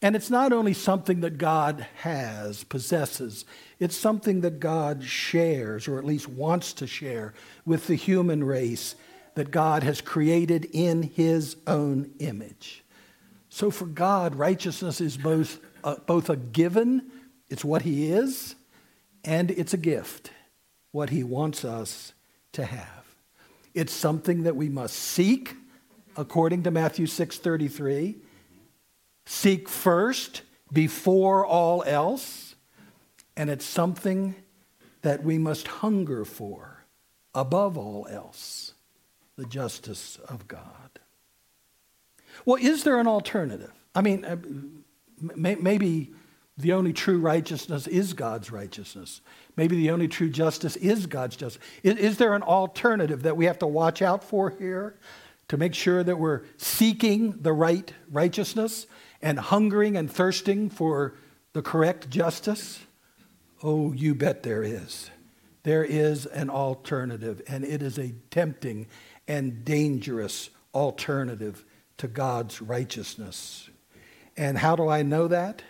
And 0.00 0.16
it's 0.16 0.30
not 0.30 0.52
only 0.52 0.72
something 0.72 1.20
that 1.20 1.38
God 1.38 1.86
has, 1.98 2.64
possesses, 2.64 3.44
it's 3.78 3.96
something 3.96 4.40
that 4.40 4.58
God 4.58 5.04
shares, 5.04 5.86
or 5.86 5.96
at 5.98 6.04
least 6.04 6.28
wants 6.28 6.72
to 6.74 6.88
share, 6.88 7.34
with 7.64 7.86
the 7.86 7.94
human 7.94 8.42
race 8.42 8.96
that 9.34 9.52
God 9.52 9.84
has 9.84 10.00
created 10.00 10.66
in 10.72 11.02
his 11.02 11.56
own 11.68 12.10
image. 12.18 12.82
So 13.48 13.70
for 13.70 13.86
God, 13.86 14.34
righteousness 14.34 15.00
is 15.00 15.16
both, 15.16 15.60
both 16.06 16.30
a 16.30 16.36
given, 16.36 17.10
it's 17.48 17.64
what 17.64 17.82
he 17.82 18.10
is, 18.10 18.54
and 19.24 19.50
it's 19.50 19.74
a 19.74 19.78
gift, 19.78 20.30
what 20.90 21.10
he 21.10 21.22
wants 21.22 21.64
us 21.64 22.12
to 22.52 22.64
have. 22.64 23.02
It's 23.74 23.92
something 23.92 24.42
that 24.42 24.56
we 24.56 24.68
must 24.68 24.96
seek, 24.96 25.56
according 26.16 26.62
to 26.64 26.70
Matthew 26.70 27.06
6:33. 27.06 28.16
Seek 29.24 29.68
first 29.68 30.42
before 30.72 31.46
all 31.46 31.82
else, 31.84 32.54
and 33.36 33.48
it's 33.48 33.64
something 33.64 34.34
that 35.02 35.22
we 35.22 35.38
must 35.38 35.66
hunger 35.68 36.24
for 36.24 36.84
above 37.34 37.78
all 37.78 38.06
else, 38.08 38.74
the 39.36 39.44
justice 39.44 40.18
of 40.28 40.48
God. 40.48 41.00
Well, 42.44 42.58
is 42.60 42.84
there 42.84 42.98
an 42.98 43.06
alternative? 43.06 43.72
I 43.94 44.00
mean, 44.00 44.24
uh, 44.24 44.36
maybe 45.22 46.12
the 46.58 46.72
only 46.72 46.92
true 46.92 47.18
righteousness 47.18 47.86
is 47.86 48.12
God's 48.12 48.50
righteousness. 48.50 49.20
Maybe 49.56 49.76
the 49.76 49.90
only 49.90 50.08
true 50.08 50.28
justice 50.28 50.76
is 50.76 51.06
God's 51.06 51.36
justice. 51.36 51.62
Is, 51.82 51.96
is, 51.96 52.16
there 52.18 52.34
an 52.34 52.42
alternative 52.42 53.22
that 53.22 53.36
we 53.36 53.46
have 53.46 53.58
to 53.60 53.66
watch 53.66 54.02
out 54.02 54.22
for 54.22 54.50
here 54.50 54.98
to 55.48 55.56
make 55.56 55.74
sure 55.74 56.02
that 56.04 56.18
we're 56.18 56.42
seeking 56.58 57.42
the 57.42 57.52
right 57.52 57.92
righteousness 58.10 58.86
and 59.22 59.38
hungering 59.38 59.96
and 59.96 60.10
thirsting 60.10 60.68
for 60.68 61.14
the 61.52 61.62
correct 61.62 62.10
justice? 62.10 62.80
Oh, 63.62 63.92
you 63.92 64.14
bet 64.14 64.42
there 64.42 64.62
is. 64.62 65.10
There 65.62 65.84
is 65.84 66.26
an 66.26 66.50
alternative, 66.50 67.40
and 67.46 67.64
it 67.64 67.82
is 67.82 67.98
a 67.98 68.12
tempting 68.30 68.88
and 69.28 69.64
dangerous 69.64 70.50
alternative 70.74 71.64
to 71.98 72.08
God's 72.08 72.60
righteousness. 72.60 73.70
And 74.36 74.56
how 74.58 74.76
do 74.76 74.88
I 74.88 75.02
know 75.02 75.28
that? 75.28 75.62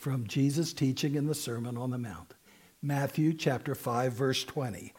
from 0.00 0.26
Jesus' 0.26 0.72
teaching 0.72 1.14
in 1.14 1.26
the 1.26 1.34
Sermon 1.34 1.76
on 1.76 1.90
the 1.90 1.98
Mount. 1.98 2.32
Matthew 2.80 3.34
chapter 3.34 3.74
5 3.74 4.14
verse 4.14 4.42
20. 4.44 4.94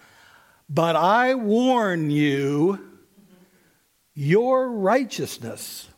But 0.70 0.96
I 0.96 1.34
warn 1.34 2.12
you 2.12 2.80
your 4.14 4.70
righteousness 4.70 5.90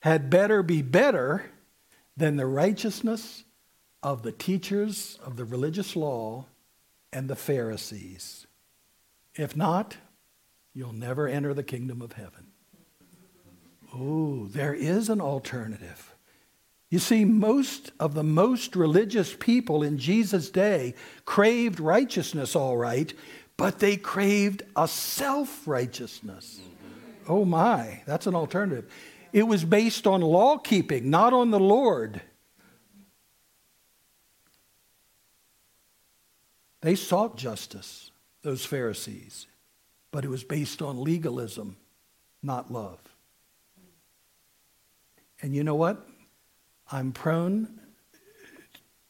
had 0.00 0.30
better 0.30 0.62
be 0.62 0.82
better 0.82 1.50
than 2.16 2.36
the 2.36 2.46
righteousness 2.46 3.42
of 4.04 4.22
the 4.22 4.32
teachers 4.32 5.18
of 5.24 5.36
the 5.36 5.44
religious 5.44 5.96
law 5.96 6.46
and 7.12 7.28
the 7.28 7.36
Pharisees. 7.36 8.46
If 9.34 9.56
not, 9.56 9.96
you'll 10.72 10.92
never 10.92 11.26
enter 11.26 11.54
the 11.54 11.64
kingdom 11.64 12.02
of 12.02 12.12
heaven. 12.12 12.51
Oh, 13.94 14.46
there 14.46 14.74
is 14.74 15.08
an 15.08 15.20
alternative. 15.20 16.14
You 16.88 16.98
see, 16.98 17.24
most 17.24 17.92
of 17.98 18.14
the 18.14 18.22
most 18.22 18.76
religious 18.76 19.34
people 19.34 19.82
in 19.82 19.98
Jesus' 19.98 20.50
day 20.50 20.94
craved 21.24 21.80
righteousness, 21.80 22.54
all 22.54 22.76
right, 22.76 23.12
but 23.56 23.78
they 23.78 23.96
craved 23.96 24.62
a 24.76 24.88
self 24.88 25.66
righteousness. 25.66 26.60
Mm-hmm. 26.60 27.32
Oh 27.32 27.44
my, 27.44 28.02
that's 28.06 28.26
an 28.26 28.34
alternative. 28.34 28.90
It 29.32 29.44
was 29.44 29.64
based 29.64 30.06
on 30.06 30.20
law 30.20 30.58
keeping, 30.58 31.08
not 31.08 31.32
on 31.32 31.50
the 31.50 31.60
Lord. 31.60 32.20
They 36.82 36.94
sought 36.96 37.36
justice, 37.36 38.10
those 38.42 38.66
Pharisees, 38.66 39.46
but 40.10 40.24
it 40.24 40.28
was 40.28 40.44
based 40.44 40.82
on 40.82 41.02
legalism, 41.02 41.76
not 42.42 42.72
love. 42.72 42.98
And 45.42 45.54
you 45.54 45.64
know 45.64 45.74
what? 45.74 46.06
I'm 46.90 47.12
prone 47.12 47.80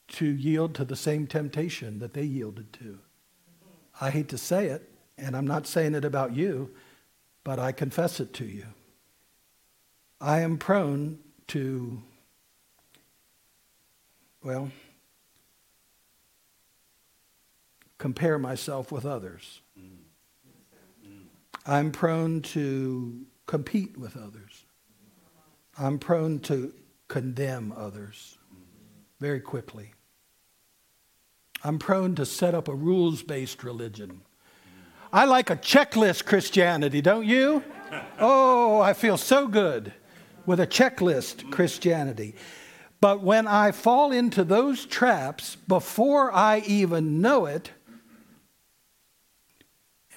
to 0.09 0.27
yield 0.27 0.75
to 0.75 0.85
the 0.85 0.97
same 0.97 1.27
temptation 1.27 1.99
that 1.99 2.15
they 2.15 2.25
yielded 2.25 2.73
to. 2.75 2.99
I 4.01 4.11
hate 4.11 4.29
to 4.29 4.39
say 4.39 4.67
it, 4.67 4.91
and 5.17 5.37
I'm 5.37 5.47
not 5.47 5.67
saying 5.67 5.95
it 5.95 6.05
about 6.05 6.35
you, 6.35 6.71
but 7.45 7.59
I 7.59 7.73
confess 7.73 8.19
it 8.19 8.33
to 8.35 8.45
you. 8.45 8.67
I 10.21 10.41
am 10.41 10.57
prone 10.57 11.19
to, 11.49 12.03
well, 14.43 14.71
compare 17.99 18.39
myself 18.39 18.91
with 18.91 19.05
others. 19.05 19.61
Mm. 19.79 19.97
Mm. 21.07 21.23
I'm 21.67 21.91
prone 21.91 22.43
to 22.43 23.27
compete 23.47 23.99
with 23.99 24.17
others. 24.17 24.62
I'm 25.79 25.99
prone 25.99 26.41
to 26.41 26.75
condemn 27.09 27.73
others 27.77 28.39
very 29.21 29.41
quickly. 29.41 29.93
I'm 31.65 31.79
prone 31.79 32.15
to 32.17 32.27
set 32.27 32.55
up 32.55 32.69
a 32.69 32.75
rules 32.75 33.23
based 33.23 33.63
religion. 33.63 34.23
I 35.13 35.27
like 35.27 35.51
a 35.51 35.57
checklist 35.57 36.25
Christianity, 36.25 37.01
don't 37.01 37.27
you? 37.27 37.63
Oh, 38.19 38.81
I 38.81 38.95
feel 38.95 39.17
so 39.17 39.47
good 39.47 39.93
with 40.47 40.59
a 40.59 40.67
checklist 40.67 41.51
Christianity. 41.51 42.35
But 43.01 43.23
when 43.23 43.47
I 43.47 43.73
fall 43.73 44.13
into 44.13 44.45
those 44.45 44.87
traps 44.87 45.57
before 45.57 46.33
I 46.33 46.61
even 46.67 47.21
know 47.21 47.47
it, 47.47 47.71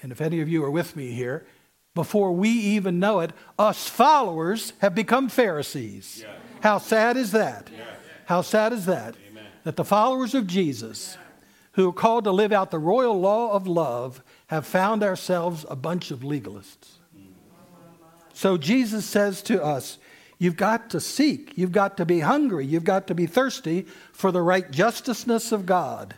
and 0.02 0.12
if 0.12 0.20
any 0.20 0.40
of 0.40 0.48
you 0.48 0.64
are 0.64 0.70
with 0.70 0.96
me 0.96 1.10
here, 1.10 1.46
before 1.96 2.30
we 2.30 2.50
even 2.50 3.00
know 3.00 3.18
it, 3.18 3.32
us 3.58 3.88
followers 3.88 4.74
have 4.78 4.94
become 4.94 5.28
Pharisees. 5.28 6.22
Yeah. 6.22 6.34
How 6.60 6.78
sad 6.78 7.16
is 7.16 7.32
that? 7.32 7.68
Yeah. 7.72 7.84
How 8.26 8.42
sad 8.42 8.72
is 8.72 8.86
that? 8.86 9.16
Amen. 9.28 9.46
That 9.64 9.74
the 9.74 9.84
followers 9.84 10.34
of 10.34 10.46
Jesus, 10.46 11.16
who 11.72 11.88
are 11.88 11.92
called 11.92 12.24
to 12.24 12.30
live 12.30 12.52
out 12.52 12.70
the 12.70 12.78
royal 12.78 13.18
law 13.18 13.52
of 13.52 13.66
love, 13.66 14.22
have 14.48 14.66
found 14.66 15.02
ourselves 15.02 15.66
a 15.68 15.74
bunch 15.74 16.12
of 16.12 16.20
legalists. 16.20 16.98
So 18.32 18.58
Jesus 18.58 19.06
says 19.06 19.42
to 19.42 19.64
us, 19.64 19.98
You've 20.38 20.58
got 20.58 20.90
to 20.90 21.00
seek, 21.00 21.56
you've 21.56 21.72
got 21.72 21.96
to 21.96 22.04
be 22.04 22.20
hungry, 22.20 22.66
you've 22.66 22.84
got 22.84 23.06
to 23.06 23.14
be 23.14 23.24
thirsty 23.24 23.86
for 24.12 24.30
the 24.30 24.42
right 24.42 24.70
justiceness 24.70 25.50
of 25.50 25.64
God. 25.64 26.14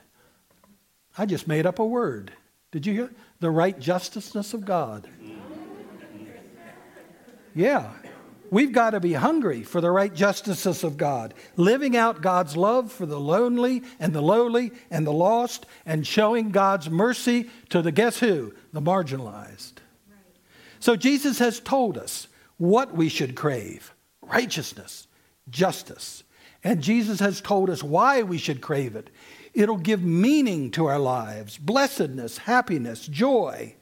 I 1.16 1.24
just 1.24 1.46
made 1.46 1.66
up 1.66 1.78
a 1.78 1.86
word. 1.86 2.32
Did 2.72 2.84
you 2.84 2.92
hear? 2.92 3.10
The 3.38 3.50
right 3.50 3.78
justiceness 3.78 4.52
of 4.54 4.64
God. 4.64 5.08
Yeah. 7.58 7.90
We've 8.50 8.70
got 8.70 8.90
to 8.90 9.00
be 9.00 9.14
hungry 9.14 9.64
for 9.64 9.80
the 9.80 9.90
right 9.90 10.14
justices 10.14 10.84
of 10.84 10.96
God, 10.96 11.34
living 11.56 11.96
out 11.96 12.22
God's 12.22 12.56
love 12.56 12.92
for 12.92 13.04
the 13.04 13.18
lonely 13.18 13.82
and 13.98 14.12
the 14.12 14.22
lowly 14.22 14.70
and 14.92 15.04
the 15.04 15.12
lost, 15.12 15.66
and 15.84 16.06
showing 16.06 16.50
God's 16.50 16.88
mercy 16.88 17.50
to 17.70 17.82
the 17.82 17.90
guess 17.90 18.20
who? 18.20 18.54
The 18.72 18.80
marginalized. 18.80 19.72
So 20.78 20.94
Jesus 20.94 21.40
has 21.40 21.58
told 21.58 21.98
us 21.98 22.28
what 22.58 22.94
we 22.94 23.08
should 23.08 23.34
crave 23.34 23.92
righteousness, 24.22 25.08
justice. 25.50 26.22
And 26.62 26.80
Jesus 26.80 27.18
has 27.18 27.40
told 27.40 27.70
us 27.70 27.82
why 27.82 28.22
we 28.22 28.38
should 28.38 28.60
crave 28.60 28.94
it. 28.94 29.10
It'll 29.52 29.78
give 29.78 30.04
meaning 30.04 30.70
to 30.72 30.86
our 30.86 31.00
lives, 31.00 31.58
blessedness, 31.58 32.38
happiness, 32.38 33.08
joy. 33.08 33.74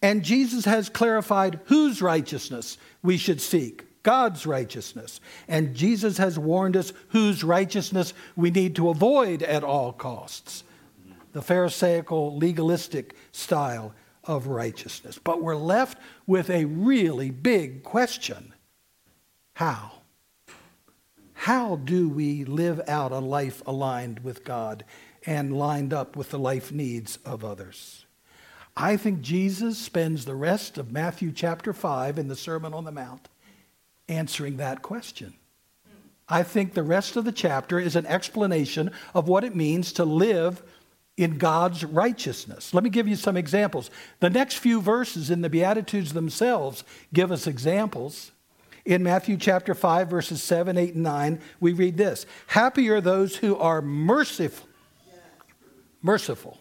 And 0.00 0.22
Jesus 0.22 0.64
has 0.64 0.88
clarified 0.88 1.60
whose 1.66 2.00
righteousness 2.00 2.78
we 3.02 3.16
should 3.16 3.40
seek 3.40 3.84
God's 4.02 4.46
righteousness. 4.46 5.20
And 5.48 5.74
Jesus 5.74 6.18
has 6.18 6.38
warned 6.38 6.76
us 6.76 6.92
whose 7.08 7.42
righteousness 7.42 8.14
we 8.36 8.50
need 8.50 8.76
to 8.76 8.88
avoid 8.88 9.42
at 9.42 9.64
all 9.64 9.92
costs 9.92 10.64
the 11.32 11.42
Pharisaical, 11.42 12.36
legalistic 12.36 13.14
style 13.32 13.94
of 14.24 14.46
righteousness. 14.46 15.18
But 15.22 15.42
we're 15.42 15.56
left 15.56 15.98
with 16.26 16.50
a 16.50 16.64
really 16.64 17.30
big 17.30 17.82
question 17.82 18.54
How? 19.54 19.92
How 21.34 21.76
do 21.76 22.08
we 22.08 22.44
live 22.44 22.80
out 22.88 23.12
a 23.12 23.18
life 23.18 23.62
aligned 23.66 24.20
with 24.20 24.44
God 24.44 24.84
and 25.24 25.56
lined 25.56 25.92
up 25.92 26.16
with 26.16 26.30
the 26.30 26.38
life 26.38 26.72
needs 26.72 27.18
of 27.24 27.44
others? 27.44 28.06
I 28.80 28.96
think 28.96 29.22
Jesus 29.22 29.76
spends 29.76 30.24
the 30.24 30.36
rest 30.36 30.78
of 30.78 30.92
Matthew 30.92 31.32
chapter 31.32 31.72
5 31.72 32.16
in 32.16 32.28
the 32.28 32.36
Sermon 32.36 32.72
on 32.72 32.84
the 32.84 32.92
Mount 32.92 33.28
answering 34.08 34.58
that 34.58 34.82
question. 34.82 35.34
I 36.28 36.44
think 36.44 36.74
the 36.74 36.84
rest 36.84 37.16
of 37.16 37.24
the 37.24 37.32
chapter 37.32 37.80
is 37.80 37.96
an 37.96 38.06
explanation 38.06 38.92
of 39.14 39.26
what 39.26 39.42
it 39.42 39.56
means 39.56 39.92
to 39.94 40.04
live 40.04 40.62
in 41.16 41.38
God's 41.38 41.82
righteousness. 41.84 42.72
Let 42.72 42.84
me 42.84 42.90
give 42.90 43.08
you 43.08 43.16
some 43.16 43.36
examples. 43.36 43.90
The 44.20 44.30
next 44.30 44.58
few 44.58 44.80
verses 44.80 45.28
in 45.28 45.40
the 45.40 45.50
Beatitudes 45.50 46.12
themselves 46.12 46.84
give 47.12 47.32
us 47.32 47.48
examples. 47.48 48.30
In 48.84 49.02
Matthew 49.02 49.38
chapter 49.38 49.74
5, 49.74 50.08
verses 50.08 50.40
7, 50.40 50.78
8, 50.78 50.94
and 50.94 51.02
9, 51.02 51.40
we 51.58 51.72
read 51.72 51.96
this 51.96 52.26
Happy 52.46 52.88
are 52.90 53.00
those 53.00 53.38
who 53.38 53.56
are 53.56 53.82
merciful. 53.82 54.68
Merciful 56.00 56.58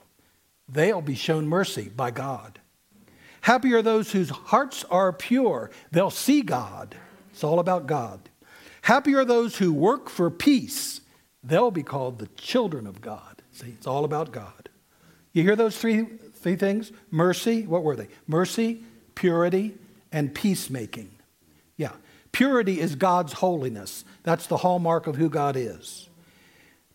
they'll 0.69 1.01
be 1.01 1.15
shown 1.15 1.47
mercy 1.47 1.89
by 1.89 2.11
God. 2.11 2.59
Happy 3.41 3.73
are 3.73 3.81
those 3.81 4.11
whose 4.11 4.29
hearts 4.29 4.83
are 4.85 5.13
pure, 5.13 5.71
they'll 5.91 6.09
see 6.09 6.41
God. 6.41 6.95
It's 7.31 7.43
all 7.43 7.59
about 7.59 7.87
God. 7.87 8.29
Happy 8.81 9.13
are 9.15 9.25
those 9.25 9.57
who 9.57 9.73
work 9.73 10.09
for 10.09 10.29
peace, 10.29 11.01
they'll 11.43 11.71
be 11.71 11.83
called 11.83 12.19
the 12.19 12.27
children 12.35 12.87
of 12.87 13.01
God. 13.01 13.41
See, 13.51 13.67
it's 13.77 13.87
all 13.87 14.05
about 14.05 14.31
God. 14.31 14.69
You 15.33 15.43
hear 15.43 15.55
those 15.55 15.77
three, 15.77 16.03
three 16.35 16.55
things? 16.55 16.91
Mercy, 17.11 17.63
what 17.65 17.83
were 17.83 17.95
they? 17.95 18.07
Mercy, 18.27 18.83
purity, 19.15 19.75
and 20.11 20.33
peacemaking. 20.33 21.11
Yeah. 21.75 21.91
Purity 22.31 22.79
is 22.79 22.95
God's 22.95 23.33
holiness. 23.33 24.05
That's 24.23 24.47
the 24.47 24.57
hallmark 24.57 25.07
of 25.07 25.15
who 25.15 25.29
God 25.29 25.55
is. 25.55 26.06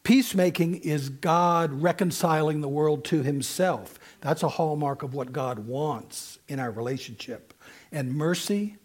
Peacemaking 0.03 0.77
is 0.77 1.09
God 1.09 1.73
reconciling 1.83 2.61
the 2.61 2.69
world 2.69 3.05
to 3.05 3.23
himself. 3.23 3.99
That's 4.21 4.43
a 4.43 4.49
hallmark 4.49 5.03
of 5.03 5.15
what 5.15 5.33
God 5.33 5.61
wants 5.61 6.39
in 6.49 6.59
our 6.59 6.73
relationship. 6.73 7.55
And 7.93 8.15
mercy, 8.15 8.79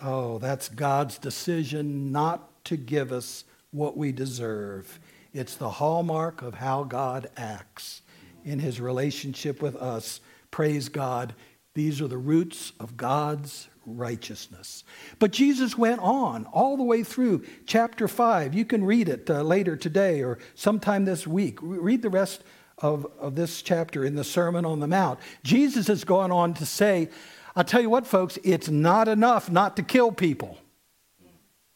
oh, 0.00 0.38
that's 0.38 0.68
God's 0.68 1.18
decision 1.18 2.12
not 2.12 2.64
to 2.66 2.76
give 2.76 3.10
us 3.10 3.44
what 3.72 3.96
we 3.96 4.12
deserve. 4.12 5.00
It's 5.32 5.56
the 5.56 5.70
hallmark 5.70 6.42
of 6.42 6.54
how 6.54 6.84
God 6.84 7.30
acts 7.36 8.02
in 8.44 8.60
his 8.60 8.80
relationship 8.80 9.62
with 9.62 9.74
us. 9.76 10.20
Praise 10.50 10.88
God. 10.88 11.34
These 11.74 12.00
are 12.00 12.08
the 12.08 12.18
roots 12.18 12.72
of 12.78 12.96
God's 12.96 13.68
righteousness. 13.86 14.84
But 15.18 15.32
Jesus 15.32 15.76
went 15.76 16.00
on 16.00 16.46
all 16.46 16.76
the 16.76 16.82
way 16.82 17.02
through 17.02 17.44
chapter 17.66 18.08
5. 18.08 18.54
You 18.54 18.64
can 18.64 18.84
read 18.84 19.08
it 19.08 19.28
uh, 19.30 19.42
later 19.42 19.76
today 19.76 20.22
or 20.22 20.38
sometime 20.54 21.04
this 21.04 21.26
week. 21.26 21.58
Read 21.62 22.02
the 22.02 22.10
rest 22.10 22.42
of, 22.78 23.06
of 23.18 23.34
this 23.34 23.62
chapter 23.62 24.04
in 24.04 24.14
the 24.14 24.24
Sermon 24.24 24.64
on 24.64 24.80
the 24.80 24.86
Mount. 24.86 25.18
Jesus 25.42 25.86
has 25.88 26.04
gone 26.04 26.30
on 26.30 26.54
to 26.54 26.66
say, 26.66 27.08
I'll 27.56 27.64
tell 27.64 27.80
you 27.80 27.90
what, 27.90 28.06
folks, 28.06 28.38
it's 28.44 28.68
not 28.68 29.08
enough 29.08 29.50
not 29.50 29.76
to 29.76 29.82
kill 29.82 30.12
people. 30.12 30.58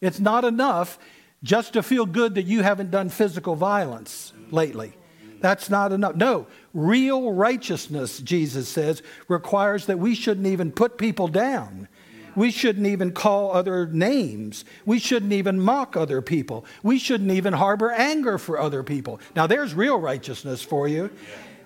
It's 0.01 0.21
not 0.21 0.45
enough 0.45 0.99
just 1.43 1.75
to 1.75 1.83
feel 1.83 2.07
good 2.07 2.35
that 2.37 2.45
you 2.45 2.63
haven't 2.63 2.91
done 2.91 3.09
physical 3.09 3.55
violence 3.55 4.33
lately. 4.51 4.95
That's 5.41 5.69
not 5.69 5.93
enough. 5.93 6.17
No, 6.17 6.47
real 6.73 7.33
righteousness, 7.33 8.19
Jesus 8.21 8.67
says, 8.67 9.03
requires 9.29 9.87
that 9.87 9.99
we 9.99 10.15
shouldn't 10.15 10.47
even 10.47 10.73
put 10.73 10.97
people 10.97 11.29
down. 11.29 11.89
We 12.37 12.51
shouldn't 12.51 12.87
even 12.87 13.13
call 13.13 13.53
other 13.53 13.87
names. 13.87 14.65
We 14.85 14.99
shouldn't 14.99 15.33
even 15.33 15.61
mock 15.61 15.97
other 15.97 16.23
people. 16.23 16.65
We 16.83 16.99
shouldn't 16.99 17.31
even 17.31 17.53
harbor 17.53 17.91
anger 17.91 18.39
for 18.39 18.59
other 18.59 18.83
people. 18.83 19.21
Now, 19.37 19.47
there's 19.47 19.75
real 19.75 19.99
righteousness 19.99 20.63
for 20.63 20.89
you. 20.89 21.11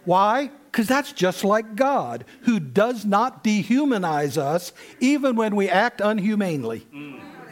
Why? 0.04 0.50
Because 0.70 0.87
that's 0.87 1.12
just 1.12 1.44
like 1.44 1.76
God, 1.76 2.24
who 2.42 2.61
does 2.61 3.04
not 3.04 3.42
dehumanize 3.42 4.37
us 4.37 4.72
even 5.00 5.37
when 5.37 5.57
we 5.57 5.68
act 5.68 6.00
unhumanely. 6.00 6.87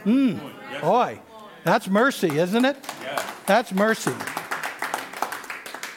Mm. 0.05 0.41
Boy, 0.81 1.21
that's 1.65 1.89
mercy, 1.89 2.39
isn't 2.39 2.65
it? 2.65 2.77
That's 3.47 3.73
mercy. 3.73 4.15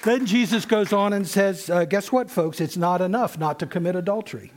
Then 0.03 0.25
Jesus 0.25 0.65
goes 0.65 0.93
on 0.93 1.13
and 1.13 1.27
says, 1.27 1.69
uh, 1.69 1.85
Guess 1.85 2.11
what, 2.11 2.31
folks? 2.31 2.61
It's 2.61 2.77
not 2.77 3.01
enough 3.01 3.37
not 3.37 3.59
to 3.59 3.65
commit 3.65 3.95
adultery. 3.95 4.51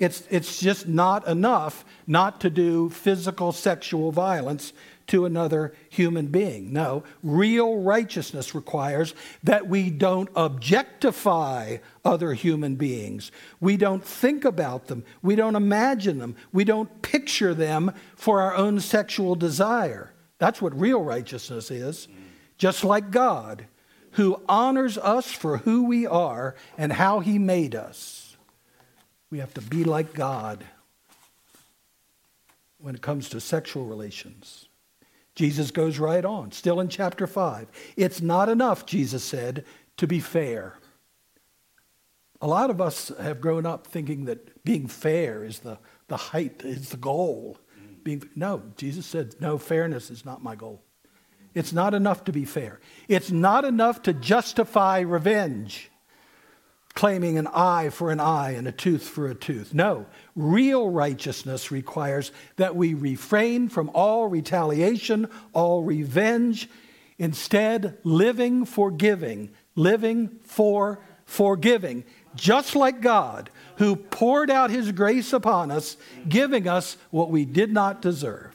It's, 0.00 0.26
it's 0.30 0.58
just 0.58 0.88
not 0.88 1.28
enough 1.28 1.84
not 2.06 2.40
to 2.40 2.50
do 2.50 2.88
physical 2.88 3.52
sexual 3.52 4.10
violence 4.10 4.72
to 5.08 5.26
another 5.26 5.74
human 5.90 6.28
being. 6.28 6.72
No, 6.72 7.04
real 7.22 7.82
righteousness 7.82 8.54
requires 8.54 9.14
that 9.42 9.66
we 9.66 9.90
don't 9.90 10.30
objectify 10.34 11.78
other 12.02 12.32
human 12.32 12.76
beings. 12.76 13.30
We 13.60 13.76
don't 13.76 14.02
think 14.02 14.46
about 14.46 14.86
them. 14.86 15.04
We 15.20 15.34
don't 15.34 15.56
imagine 15.56 16.18
them. 16.18 16.34
We 16.50 16.64
don't 16.64 17.02
picture 17.02 17.52
them 17.52 17.92
for 18.16 18.40
our 18.40 18.54
own 18.54 18.80
sexual 18.80 19.34
desire. 19.34 20.14
That's 20.38 20.62
what 20.62 20.80
real 20.80 21.02
righteousness 21.02 21.70
is. 21.70 22.08
Just 22.56 22.84
like 22.84 23.10
God, 23.10 23.66
who 24.12 24.40
honors 24.48 24.96
us 24.96 25.30
for 25.30 25.58
who 25.58 25.84
we 25.84 26.06
are 26.06 26.54
and 26.78 26.92
how 26.92 27.20
he 27.20 27.38
made 27.38 27.74
us. 27.74 28.29
We 29.30 29.38
have 29.38 29.54
to 29.54 29.60
be 29.60 29.84
like 29.84 30.12
God 30.12 30.64
when 32.78 32.94
it 32.94 33.02
comes 33.02 33.28
to 33.30 33.40
sexual 33.40 33.84
relations. 33.84 34.68
Jesus 35.34 35.70
goes 35.70 35.98
right 35.98 36.24
on, 36.24 36.52
still 36.52 36.80
in 36.80 36.88
chapter 36.88 37.26
5. 37.26 37.68
It's 37.96 38.20
not 38.20 38.48
enough, 38.48 38.86
Jesus 38.86 39.22
said, 39.22 39.64
to 39.96 40.06
be 40.06 40.20
fair. 40.20 40.74
A 42.42 42.46
lot 42.46 42.70
of 42.70 42.80
us 42.80 43.12
have 43.20 43.40
grown 43.40 43.66
up 43.66 43.86
thinking 43.86 44.24
that 44.24 44.64
being 44.64 44.86
fair 44.86 45.44
is 45.44 45.60
the, 45.60 45.78
the 46.08 46.16
height, 46.16 46.62
is 46.64 46.88
the 46.88 46.96
goal. 46.96 47.58
Being, 48.02 48.22
no, 48.34 48.62
Jesus 48.76 49.06
said, 49.06 49.34
no, 49.40 49.58
fairness 49.58 50.10
is 50.10 50.24
not 50.24 50.42
my 50.42 50.56
goal. 50.56 50.82
It's 51.54 51.72
not 51.72 51.94
enough 51.94 52.24
to 52.24 52.32
be 52.32 52.44
fair. 52.44 52.80
It's 53.08 53.30
not 53.30 53.64
enough 53.64 54.02
to 54.02 54.12
justify 54.12 55.00
revenge, 55.00 55.89
claiming 56.94 57.38
an 57.38 57.46
eye 57.48 57.88
for 57.90 58.10
an 58.10 58.20
eye 58.20 58.50
and 58.52 58.66
a 58.66 58.72
tooth 58.72 59.08
for 59.08 59.26
a 59.28 59.34
tooth. 59.34 59.72
No, 59.72 60.06
real 60.34 60.88
righteousness 60.90 61.70
requires 61.70 62.32
that 62.56 62.76
we 62.76 62.94
refrain 62.94 63.68
from 63.68 63.90
all 63.94 64.28
retaliation, 64.28 65.28
all 65.52 65.82
revenge, 65.82 66.68
instead, 67.18 67.98
living 68.02 68.64
for 68.64 68.90
giving, 68.90 69.50
living 69.76 70.28
for 70.42 71.00
forgiving, 71.24 72.04
just 72.34 72.74
like 72.74 73.00
God, 73.00 73.50
who 73.76 73.94
poured 73.94 74.50
out 74.50 74.70
his 74.70 74.90
grace 74.92 75.32
upon 75.32 75.70
us, 75.70 75.96
giving 76.28 76.66
us 76.66 76.96
what 77.10 77.30
we 77.30 77.44
did 77.44 77.72
not 77.72 78.02
deserve. 78.02 78.54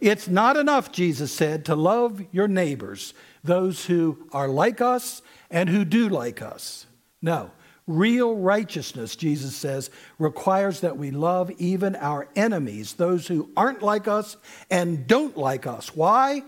It's 0.00 0.28
not 0.28 0.56
enough, 0.56 0.92
Jesus 0.92 1.32
said, 1.32 1.64
to 1.64 1.74
love 1.74 2.22
your 2.30 2.46
neighbors, 2.46 3.14
those 3.42 3.86
who 3.86 4.28
are 4.32 4.48
like 4.48 4.80
us 4.80 5.22
and 5.50 5.68
who 5.68 5.84
do 5.84 6.08
like 6.08 6.40
us. 6.42 6.86
No. 7.20 7.50
Real 7.86 8.36
righteousness, 8.36 9.16
Jesus 9.16 9.56
says, 9.56 9.90
requires 10.18 10.80
that 10.80 10.98
we 10.98 11.10
love 11.10 11.50
even 11.52 11.96
our 11.96 12.28
enemies, 12.36 12.94
those 12.94 13.26
who 13.26 13.48
aren't 13.56 13.82
like 13.82 14.06
us 14.06 14.36
and 14.70 15.06
don't 15.06 15.38
like 15.38 15.66
us. 15.66 15.96
Why? 15.96 16.42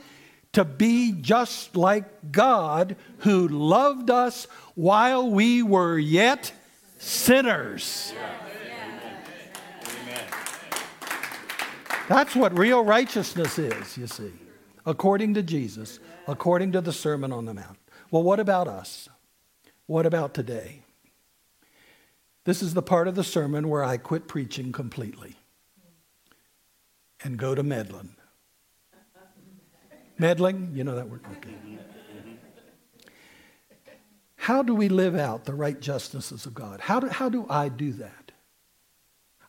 To 0.53 0.65
be 0.65 1.13
just 1.13 1.77
like 1.77 2.31
God 2.31 2.97
who 3.19 3.49
loved 3.49 4.11
us 4.11 4.47
while 4.75 5.31
we 5.31 5.63
were 5.63 5.99
yet 5.99 6.53
sinners. 6.99 8.13
That's 12.07 12.35
what 12.35 12.59
real 12.59 12.85
righteousness 12.85 13.59
is, 13.59 13.97
you 13.97 14.09
see, 14.09 14.33
according 14.85 15.35
to 15.35 15.43
Jesus, 15.43 16.01
according 16.27 16.73
to 16.73 16.81
the 16.81 16.93
Sermon 16.93 17.33
on 17.33 17.45
the 17.45 17.55
Mount. 17.55 17.79
Well, 18.11 18.25
what 18.25 18.41
about 18.41 18.67
us? 18.67 19.09
What 19.91 20.07
about 20.07 20.35
today? 20.35 20.83
This 22.45 22.63
is 22.63 22.75
the 22.75 22.81
part 22.81 23.09
of 23.09 23.17
the 23.17 23.25
sermon 23.25 23.69
where 23.69 23.83
I 23.83 23.97
quit 23.97 24.29
preaching 24.29 24.71
completely 24.71 25.35
and 27.25 27.37
go 27.37 27.57
to 27.57 27.65
meddling. 27.65 28.15
Meddling, 30.17 30.71
you 30.77 30.85
know 30.85 30.95
that 30.95 31.09
word? 31.09 31.25
Okay. 31.33 31.57
How 34.37 34.63
do 34.63 34.77
we 34.77 34.89
live 34.89 35.17
out 35.17 35.45
the 35.45 35.55
righteousness 35.55 36.47
of 36.47 36.55
God? 36.55 36.83
How 36.83 37.01
do, 37.01 37.09
how 37.09 37.29
do 37.29 37.47
I 37.51 37.69
do 37.69 37.91
that? 37.95 38.31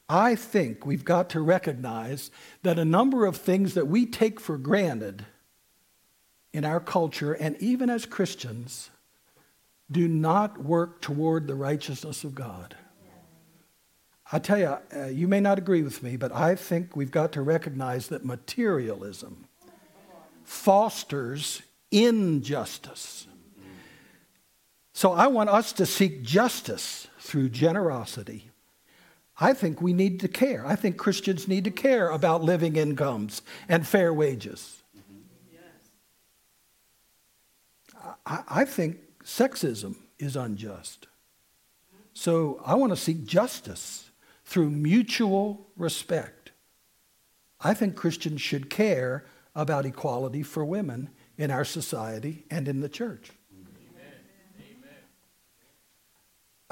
I 0.10 0.34
think 0.34 0.88
we've 0.88 1.06
got 1.06 1.30
to 1.30 1.40
recognize 1.40 2.32
that 2.64 2.80
a 2.80 2.84
number 2.84 3.28
of 3.28 3.38
things 3.38 3.76
that 3.76 3.88
we 3.88 4.08
take 4.08 4.40
for 4.40 4.58
granted 4.58 5.24
in 6.52 6.66
our 6.66 6.80
culture 6.80 7.34
and 7.34 7.56
even 7.60 7.92
as 7.92 8.08
Christians 8.08 8.90
do 9.92 10.08
not 10.08 10.64
work 10.64 11.02
toward 11.02 11.48
the 11.48 11.56
righteousness 11.56 12.24
of 12.24 12.34
God. 12.34 12.76
I 14.32 14.40
tell 14.40 14.58
you, 14.58 14.78
uh, 14.96 15.08
you 15.08 15.28
may 15.28 15.42
not 15.42 15.58
agree 15.58 15.82
with 15.82 16.02
me, 16.02 16.16
but 16.16 16.32
I 16.32 16.56
think 16.56 16.96
we've 16.96 17.12
got 17.12 17.34
to 17.34 17.42
recognize 17.42 18.08
that 18.08 18.24
materialism 18.24 19.46
fosters 20.46 21.62
injustice. 21.92 23.28
So 24.94 25.12
I 25.12 25.28
want 25.28 25.50
us 25.50 25.74
to 25.74 25.86
seek 25.86 26.22
justice 26.22 27.08
through 27.20 27.50
generosity. 27.50 28.50
I 29.40 29.54
think 29.54 29.82
we 29.82 29.94
need 29.94 30.20
to 30.20 30.28
care. 30.28 30.66
I 30.66 30.76
think 30.76 30.98
Christians 30.98 31.48
need 31.48 31.64
to 31.64 31.72
care 31.72 32.10
about 32.10 32.44
living 32.44 32.76
incomes 32.76 33.42
and 33.68 33.86
fair 33.86 34.14
wages. 34.14 34.84
I, 38.26 38.44
I 38.48 38.66
think 38.66 38.98
sexism 39.24 39.96
is 40.20 40.36
unjust. 40.36 41.08
So 42.14 42.62
I 42.66 42.76
want 42.76 42.92
to 42.92 42.98
seek 42.98 43.26
justice 43.26 44.12
through 44.46 44.70
mutual 44.70 45.68
respect. 45.78 46.52
I 47.60 47.74
think 47.74 47.96
Christians 47.96 48.42
should 48.42 48.70
care 48.70 49.26
about 49.56 49.86
equality 49.86 50.44
for 50.44 50.66
women 50.66 51.10
in 51.38 51.52
our 51.52 51.66
society 51.66 52.46
and 52.50 52.68
in 52.68 52.82
the 52.82 52.90
church. 52.90 53.32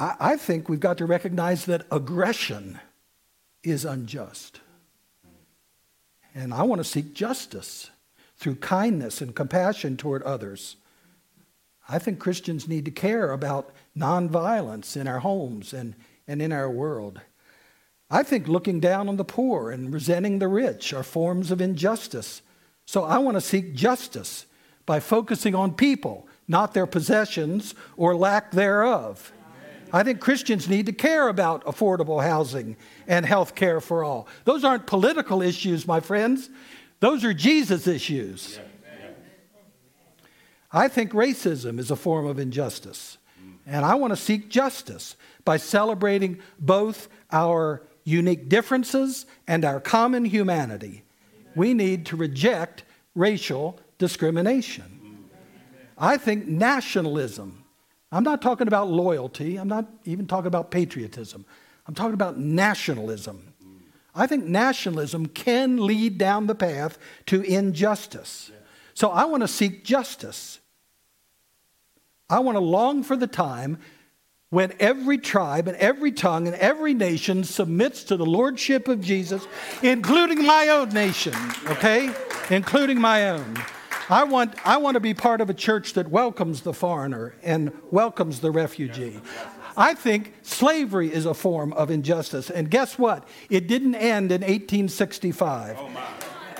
I, 0.01 0.37
think 0.37 0.69
we've 0.69 0.79
got 0.79 0.97
to 0.99 1.05
recognize 1.05 1.65
that 1.65 1.85
aggression 1.91 2.79
is 3.63 3.83
unjust. 3.83 4.61
And 6.33 6.53
I 6.53 6.63
want 6.63 6.79
to 6.79 6.85
seek 6.85 7.13
justice 7.13 7.89
through 8.37 8.55
kindness 8.55 9.19
and 9.19 9.35
compassion 9.35 9.97
toward 9.97 10.23
others. 10.23 10.77
I 11.89 11.97
think 11.97 12.19
Christians 12.19 12.67
need 12.67 12.85
to 12.85 12.91
care 12.91 13.31
about 13.31 13.71
nonviolence 13.97 14.95
in 14.95 15.07
our 15.07 15.19
homes 15.19 15.73
and, 15.73 15.95
and 16.27 16.39
in 16.39 16.51
our 16.51 16.69
world. 16.69 17.19
I 18.11 18.21
think 18.21 18.47
looking 18.47 18.79
down 18.79 19.09
on 19.09 19.17
the 19.17 19.25
poor 19.25 19.71
and 19.71 19.91
resenting 19.91 20.37
the 20.37 20.47
rich 20.47 20.93
are 20.93 21.03
forms 21.03 21.49
of 21.49 21.61
injustice. 21.61 22.43
So 22.85 23.03
I 23.03 23.17
want 23.17 23.37
to 23.37 23.41
seek 23.41 23.73
justice 23.73 24.45
by 24.85 24.99
focusing 24.99 25.55
on 25.55 25.73
people, 25.73 26.27
not 26.47 26.75
their 26.75 26.87
possessions 26.87 27.73
or 27.97 28.15
lack 28.15 28.51
thereof. 28.51 29.31
I 29.91 30.03
think 30.03 30.19
Christians 30.19 30.69
need 30.69 30.85
to 30.85 30.91
care 30.91 31.27
about 31.27 31.65
affordable 31.65 32.23
housing 32.23 32.77
and 33.07 33.25
health 33.25 33.55
care 33.55 33.81
for 33.81 34.03
all. 34.03 34.27
Those 34.45 34.63
aren't 34.63 34.85
political 34.85 35.41
issues, 35.41 35.87
my 35.87 35.99
friends. 35.99 36.49
Those 36.99 37.23
are 37.23 37.33
Jesus 37.33 37.87
issues. 37.87 38.59
I 40.71 40.87
think 40.87 41.11
racism 41.11 41.79
is 41.79 41.91
a 41.91 41.95
form 41.95 42.25
of 42.25 42.39
injustice. 42.39 43.17
And 43.65 43.85
I 43.85 43.95
want 43.95 44.11
to 44.11 44.17
seek 44.17 44.49
justice 44.49 45.15
by 45.45 45.57
celebrating 45.57 46.39
both 46.59 47.07
our 47.31 47.83
unique 48.03 48.49
differences 48.49 49.25
and 49.47 49.63
our 49.63 49.79
common 49.79 50.25
humanity. 50.25 51.03
We 51.55 51.73
need 51.73 52.05
to 52.07 52.15
reject 52.15 52.83
racial 53.15 53.79
discrimination. 53.97 55.27
I 55.97 56.17
think 56.17 56.47
nationalism 56.47 57.59
I'm 58.11 58.23
not 58.23 58.41
talking 58.41 58.67
about 58.67 58.89
loyalty. 58.89 59.57
I'm 59.57 59.67
not 59.67 59.85
even 60.05 60.25
talking 60.25 60.47
about 60.47 60.71
patriotism. 60.71 61.45
I'm 61.87 61.93
talking 61.93 62.13
about 62.13 62.39
nationalism. 62.39 63.53
I 64.15 64.25
think 64.25 64.45
nationalism 64.45 65.27
can 65.27 65.85
lead 65.85 66.17
down 66.17 66.47
the 66.47 66.55
path 66.55 66.97
to 67.27 67.41
injustice. 67.41 68.51
So 68.99 69.09
I 69.11 69.23
want 69.23 69.43
to 69.43 69.47
seek 69.47 69.85
justice. 69.85 70.59
I 72.29 72.39
want 72.39 72.57
to 72.57 72.59
long 72.59 73.01
for 73.01 73.15
the 73.15 73.27
time 73.27 73.79
when 74.49 74.73
every 74.77 75.17
tribe 75.17 75.69
and 75.69 75.77
every 75.77 76.11
tongue 76.11 76.47
and 76.47 76.55
every 76.57 76.93
nation 76.93 77.45
submits 77.45 78.03
to 78.03 78.17
the 78.17 78.25
lordship 78.25 78.89
of 78.89 78.99
Jesus, 78.99 79.47
including 79.81 80.45
my 80.45 80.67
own 80.67 80.89
nation, 80.89 81.33
okay? 81.67 82.13
Including 82.49 82.99
my 82.99 83.29
own. 83.29 83.63
I 84.09 84.25
want, 84.25 84.55
I 84.67 84.75
want 84.75 84.95
to 84.95 84.99
be 84.99 85.13
part 85.13 85.39
of 85.39 85.49
a 85.49 85.53
church 85.53 85.93
that 85.93 86.09
welcomes 86.09 86.63
the 86.63 86.73
foreigner 86.73 87.35
and 87.41 87.71
welcomes 87.91 88.41
the 88.41 88.51
refugee. 88.51 89.21
I 89.77 89.93
think 89.93 90.33
slavery 90.41 91.13
is 91.13 91.25
a 91.25 91.33
form 91.33 91.71
of 91.71 91.89
injustice. 91.89 92.49
And 92.49 92.69
guess 92.69 92.99
what? 92.99 93.25
It 93.49 93.65
didn't 93.69 93.95
end 93.95 94.33
in 94.33 94.41
1865. 94.41 95.79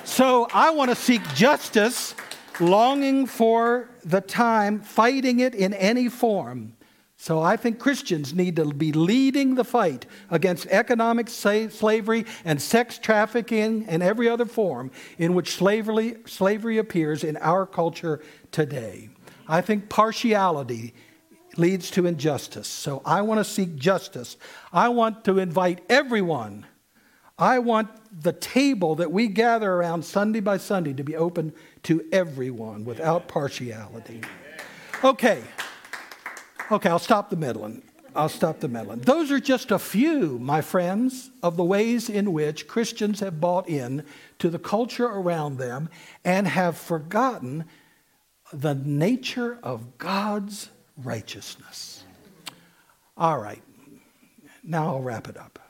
So 0.06 0.48
I 0.54 0.72
want 0.72 0.90
to 0.90 0.96
seek 0.96 1.22
justice, 1.36 2.16
longing 2.62 3.26
for 3.26 3.90
the 4.04 4.22
time, 4.22 4.82
fighting 4.82 5.40
it 5.40 5.56
in 5.56 5.74
any 5.74 6.10
form. 6.10 6.74
So 7.22 7.42
I 7.42 7.58
think 7.58 7.80
Christians 7.80 8.34
need 8.34 8.56
to 8.56 8.66
be 8.66 8.94
leading 8.94 9.56
the 9.56 9.66
fight 9.66 10.06
against 10.32 10.68
economic 10.68 11.28
slavery 11.30 12.26
and 12.46 12.62
sex 12.62 12.98
trafficking 12.98 13.86
and 13.90 14.02
every 14.02 14.30
other 14.30 14.46
form 14.46 14.90
in 15.18 15.34
which 15.34 15.56
slavery, 15.56 16.16
slavery 16.26 16.78
appears 16.78 17.26
in 17.26 17.36
our 17.38 17.66
culture 17.66 18.22
today. 18.54 19.10
I 19.50 19.60
think 19.60 19.90
partiality 19.90 20.94
leads 21.58 21.92
to 21.92 22.06
injustice. 22.06 22.70
So 22.70 23.02
I 23.04 23.22
want 23.22 23.40
to 23.40 23.44
seek 23.44 23.76
justice. 23.76 24.38
I 24.72 24.88
want 24.88 25.26
to 25.26 25.40
invite 25.40 25.84
everyone. 25.90 26.68
I 27.40 27.60
want 27.60 27.90
the 28.22 28.34
table 28.34 28.96
that 28.96 29.14
we 29.14 29.28
gather 29.28 29.72
around 29.72 30.04
Sunday 30.04 30.42
by 30.42 30.58
Sunday 30.58 30.94
to 30.94 31.04
be 31.04 31.16
open 31.16 31.54
to 31.84 32.06
everyone 32.12 32.84
without 32.84 33.30
partiality. 33.30 34.22
Okay. 35.04 35.42
Okay, 36.70 36.90
I'll 36.90 37.00
stop 37.00 37.30
the 37.30 37.38
meddling. 37.38 37.82
I'll 38.14 38.28
stop 38.28 38.60
the 38.60 38.68
meddling. 38.68 39.00
Those 39.00 39.32
are 39.32 39.40
just 39.40 39.72
a 39.72 39.80
few, 39.80 40.38
my 40.40 40.60
friends, 40.60 41.32
of 41.42 41.56
the 41.56 41.64
ways 41.64 42.10
in 42.10 42.34
which 42.34 42.68
Christians 42.68 43.22
have 43.22 43.40
bought 43.40 43.70
in 43.70 44.04
to 44.40 44.50
the 44.50 44.60
culture 44.60 45.06
around 45.06 45.58
them 45.58 45.90
and 46.26 46.46
have 46.46 46.78
forgotten 46.78 47.64
the 48.52 48.76
nature 48.76 49.60
of 49.64 49.98
God's 49.98 50.70
righteousness. 50.98 52.04
All 53.16 53.38
right. 53.38 53.62
Now 54.64 54.88
I'll 54.88 55.02
wrap 55.02 55.30
it 55.30 55.38
up. 55.38 55.69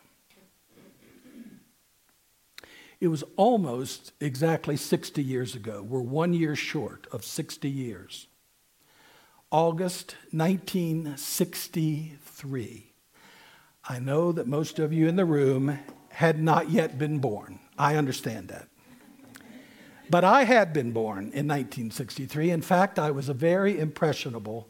It 2.99 3.07
was 3.07 3.23
almost 3.37 4.11
exactly 4.19 4.75
60 4.75 5.23
years 5.23 5.55
ago. 5.55 5.81
We're 5.81 6.01
one 6.01 6.33
year 6.33 6.55
short 6.55 7.07
of 7.11 7.23
60 7.23 7.69
years. 7.69 8.27
August 9.51 10.15
1963. 10.31 12.85
I 13.87 13.99
know 13.99 14.33
that 14.33 14.47
most 14.47 14.79
of 14.79 14.93
you 14.93 15.07
in 15.07 15.15
the 15.15 15.25
room 15.25 15.79
had 16.09 16.41
not 16.41 16.69
yet 16.69 16.99
been 16.99 17.19
born. 17.19 17.59
I 17.77 17.95
understand 17.95 18.49
that. 18.49 18.67
But 20.09 20.23
I 20.23 20.43
had 20.43 20.73
been 20.73 20.91
born 20.91 21.25
in 21.25 21.47
1963. 21.47 22.51
In 22.51 22.61
fact, 22.61 22.99
I 22.99 23.11
was 23.11 23.29
a 23.29 23.33
very 23.33 23.79
impressionable 23.79 24.69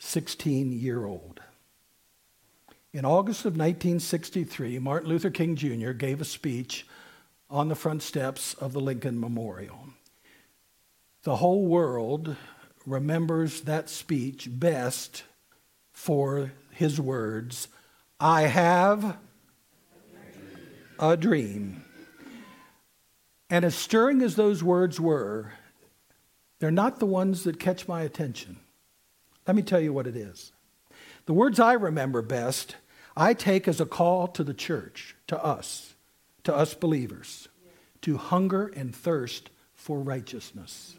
16 0.00 0.72
year 0.72 1.04
old. 1.04 1.40
In 2.92 3.04
August 3.04 3.42
of 3.42 3.52
1963, 3.52 4.80
Martin 4.80 5.08
Luther 5.08 5.30
King 5.30 5.54
Jr. 5.54 5.92
gave 5.92 6.20
a 6.20 6.24
speech 6.24 6.86
on 7.50 7.68
the 7.68 7.74
front 7.74 8.02
steps 8.02 8.54
of 8.54 8.72
the 8.72 8.80
Lincoln 8.80 9.18
Memorial. 9.18 9.88
The 11.24 11.36
whole 11.36 11.66
world 11.66 12.36
remembers 12.86 13.62
that 13.62 13.90
speech 13.90 14.48
best 14.50 15.24
for 15.92 16.52
his 16.70 17.00
words 17.00 17.68
I 18.20 18.42
have 18.42 19.16
a 20.98 21.16
dream. 21.16 21.84
And 23.48 23.64
as 23.64 23.74
stirring 23.74 24.22
as 24.22 24.36
those 24.36 24.62
words 24.62 25.00
were, 25.00 25.54
they're 26.60 26.70
not 26.70 27.00
the 27.00 27.06
ones 27.06 27.44
that 27.44 27.58
catch 27.58 27.88
my 27.88 28.02
attention. 28.02 28.58
Let 29.46 29.56
me 29.56 29.62
tell 29.62 29.80
you 29.80 29.92
what 29.92 30.06
it 30.06 30.16
is. 30.16 30.52
The 31.26 31.32
words 31.32 31.58
I 31.58 31.72
remember 31.72 32.22
best, 32.22 32.76
I 33.16 33.34
take 33.34 33.66
as 33.66 33.80
a 33.80 33.86
call 33.86 34.28
to 34.28 34.44
the 34.44 34.54
church, 34.54 35.16
to 35.26 35.42
us 35.42 35.89
to 36.44 36.54
us 36.54 36.74
believers 36.74 37.48
to 38.02 38.16
hunger 38.16 38.68
and 38.68 38.94
thirst 38.94 39.50
for 39.74 40.00
righteousness. 40.00 40.96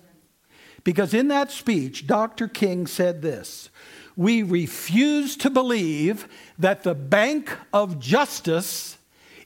Because 0.84 1.14
in 1.14 1.28
that 1.28 1.52
speech, 1.52 2.08
Dr. 2.08 2.48
King 2.48 2.88
said 2.88 3.22
this 3.22 3.70
We 4.16 4.44
refuse 4.44 5.38
to 5.38 5.50
believe 5.50 6.28
that 6.58 6.84
the 6.84 6.96
bank 6.96 7.56
of 7.74 8.00
justice 8.00 8.98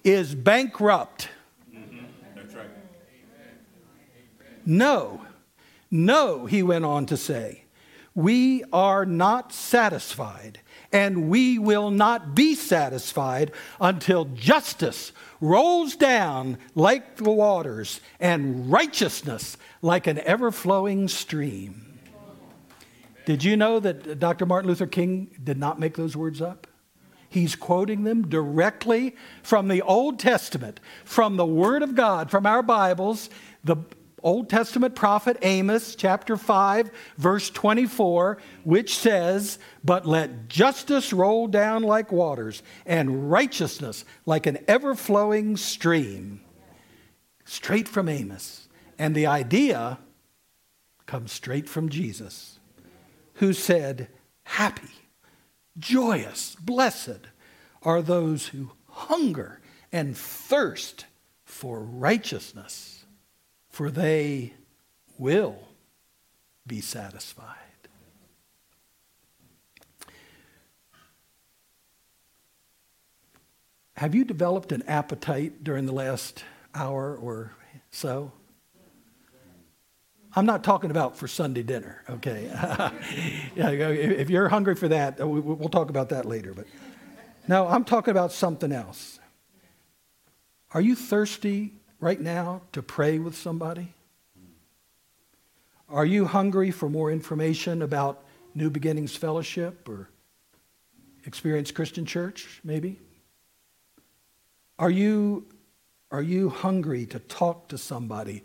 is 0.03 0.35
bankrupt. 0.35 1.29
That's 2.35 2.53
right. 2.53 2.69
No, 4.65 5.21
no, 5.91 6.45
he 6.45 6.63
went 6.63 6.85
on 6.85 7.05
to 7.07 7.17
say, 7.17 7.63
we 8.13 8.63
are 8.71 9.05
not 9.05 9.51
satisfied 9.51 10.59
and 10.95 11.27
we 11.27 11.59
will 11.59 11.91
not 11.91 12.33
be 12.33 12.55
satisfied 12.55 13.51
until 13.81 14.23
justice 14.23 15.11
rolls 15.41 15.93
down 15.97 16.57
like 16.73 17.17
the 17.17 17.29
waters 17.29 17.99
and 18.17 18.71
righteousness 18.71 19.57
like 19.81 20.07
an 20.07 20.19
ever 20.19 20.51
flowing 20.51 21.09
stream. 21.09 21.99
Did 23.25 23.43
you 23.43 23.57
know 23.57 23.81
that 23.81 24.19
Dr. 24.19 24.45
Martin 24.45 24.69
Luther 24.69 24.87
King 24.87 25.29
did 25.43 25.57
not 25.57 25.81
make 25.81 25.97
those 25.97 26.15
words 26.15 26.41
up? 26.41 26.65
He's 27.27 27.57
quoting 27.57 28.05
them 28.05 28.29
directly 28.29 29.17
from 29.43 29.67
the 29.67 29.81
Old 29.81 30.17
Testament, 30.17 30.79
from 31.03 31.35
the 31.35 31.45
Word 31.45 31.83
of 31.83 31.95
God, 31.95 32.31
from 32.31 32.45
our 32.45 32.63
Bibles. 32.63 33.29
The 33.65 33.75
Old 34.26 34.49
Testament 34.49 34.95
prophet 34.95 35.38
Amos, 35.43 35.93
chapter 35.93 36.36
5, 36.36 36.89
verse 37.15 37.51
24, 37.51 38.39
which 38.63 38.97
says, 38.97 39.59
But 39.84 40.07
let 40.07 40.49
justice 40.49 41.13
roll 41.13 41.47
down 41.47 41.84
like 41.84 42.11
waters, 42.11 42.63
and 42.88 43.30
righteousness 43.30 44.03
like 44.26 44.47
an 44.47 44.57
ever 44.67 44.95
flowing 44.95 45.57
stream. 45.57 46.41
Straight 47.43 47.88
from 47.88 48.09
Amos. 48.09 48.67
And 48.97 49.13
the 49.13 49.28
idea 49.28 49.99
comes 51.05 51.32
straight 51.32 51.69
from 51.69 51.89
Jesus, 51.89 52.57
who 53.36 53.53
said, 53.53 54.07
Happy, 54.41 54.89
joyous, 55.78 56.55
blessed 56.55 57.28
are 57.84 58.01
those 58.01 58.47
who 58.47 58.71
hunger 58.89 59.61
and 59.91 60.17
thirst 60.17 61.05
for 61.43 61.80
righteousness 61.84 63.05
for 63.76 63.91
they 63.91 64.53
will 65.17 65.59
be 66.65 66.80
satisfied. 66.80 67.57
Have 73.97 74.15
you 74.15 74.23
developed 74.23 74.71
an 74.71 74.84
appetite 74.84 75.61
during 75.61 75.88
the 75.88 75.91
last 75.91 76.45
hour 76.73 77.17
or 77.17 77.51
so? 77.91 78.32
I'm 80.34 80.45
not 80.45 80.63
talking 80.63 80.89
about 80.89 81.17
for 81.17 81.28
Sunday 81.28 81.63
dinner, 81.63 82.01
okay? 82.09 82.49
if 83.57 84.30
you're 84.30 84.47
hungry 84.47 84.76
for 84.76 84.88
that, 84.88 85.19
uh, 85.19 85.28
we'll 85.28 85.67
talk 85.67 85.89
about 85.89 86.07
that 86.09 86.26
later. 86.26 86.53
But 86.53 86.67
no, 87.45 87.67
I'm 87.67 87.84
talking 87.84 88.11
about 88.11 88.32
something 88.32 88.71
else. 88.71 89.19
Are 90.71 90.80
you 90.80 90.95
thirsty 90.95 91.73
right 91.99 92.19
now 92.19 92.61
to 92.71 92.81
pray 92.81 93.19
with 93.19 93.35
somebody? 93.35 93.93
Are 95.89 96.05
you 96.05 96.25
hungry 96.25 96.71
for 96.71 96.89
more 96.89 97.11
information 97.11 97.81
about 97.81 98.23
New 98.55 98.69
Beginnings 98.69 99.15
Fellowship 99.15 99.87
or 99.87 100.09
Experience 101.25 101.71
Christian 101.71 102.05
Church, 102.05 102.59
maybe? 102.63 102.99
Are 104.77 104.89
you, 104.89 105.45
are 106.11 106.21
you 106.21 106.49
hungry 106.49 107.05
to 107.07 107.19
talk 107.19 107.67
to 107.69 107.77
somebody 107.77 108.43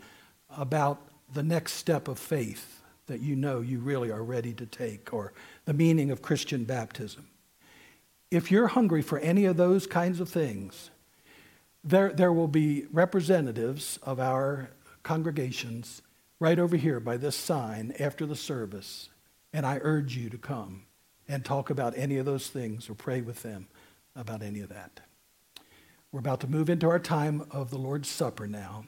about 0.55 1.01
the 1.33 1.43
next 1.43 1.73
step 1.73 2.07
of 2.07 2.19
faith 2.19 2.81
that 3.07 3.21
you 3.21 3.35
know 3.35 3.61
you 3.61 3.79
really 3.79 4.11
are 4.11 4.23
ready 4.23 4.53
to 4.53 4.65
take 4.65 5.13
or 5.13 5.33
the 5.65 5.73
meaning 5.73 6.11
of 6.11 6.21
Christian 6.21 6.63
baptism? 6.63 7.27
If 8.29 8.51
you're 8.51 8.67
hungry 8.67 9.01
for 9.01 9.19
any 9.19 9.45
of 9.45 9.57
those 9.57 9.87
kinds 9.87 10.19
of 10.19 10.29
things, 10.29 10.89
there, 11.83 12.11
there 12.13 12.33
will 12.33 12.47
be 12.47 12.85
representatives 12.91 13.97
of 14.03 14.19
our 14.19 14.69
congregations 15.03 16.01
right 16.39 16.59
over 16.59 16.75
here 16.75 16.99
by 16.99 17.17
this 17.17 17.35
sign 17.35 17.93
after 17.99 18.25
the 18.25 18.35
service, 18.35 19.09
and 19.53 19.65
I 19.65 19.79
urge 19.81 20.15
you 20.15 20.29
to 20.29 20.37
come 20.37 20.83
and 21.27 21.43
talk 21.45 21.69
about 21.69 21.97
any 21.97 22.17
of 22.17 22.25
those 22.25 22.49
things 22.49 22.89
or 22.89 22.93
pray 22.93 23.21
with 23.21 23.43
them 23.43 23.67
about 24.15 24.41
any 24.41 24.59
of 24.59 24.69
that. 24.69 25.01
We're 26.11 26.19
about 26.19 26.41
to 26.41 26.47
move 26.47 26.69
into 26.69 26.89
our 26.89 26.99
time 26.99 27.45
of 27.51 27.69
the 27.69 27.77
Lord's 27.77 28.09
Supper 28.09 28.47
now, 28.47 28.85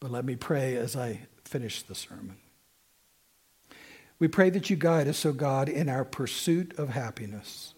but 0.00 0.10
let 0.10 0.24
me 0.24 0.36
pray 0.36 0.76
as 0.76 0.96
I 0.96 1.20
finish 1.44 1.82
the 1.82 1.94
sermon. 1.94 2.36
We 4.18 4.28
pray 4.28 4.50
that 4.50 4.68
you 4.70 4.76
guide 4.76 5.08
us, 5.08 5.24
O 5.24 5.32
God, 5.32 5.68
in 5.68 5.88
our 5.88 6.04
pursuit 6.04 6.78
of 6.78 6.88
happiness. 6.88 7.74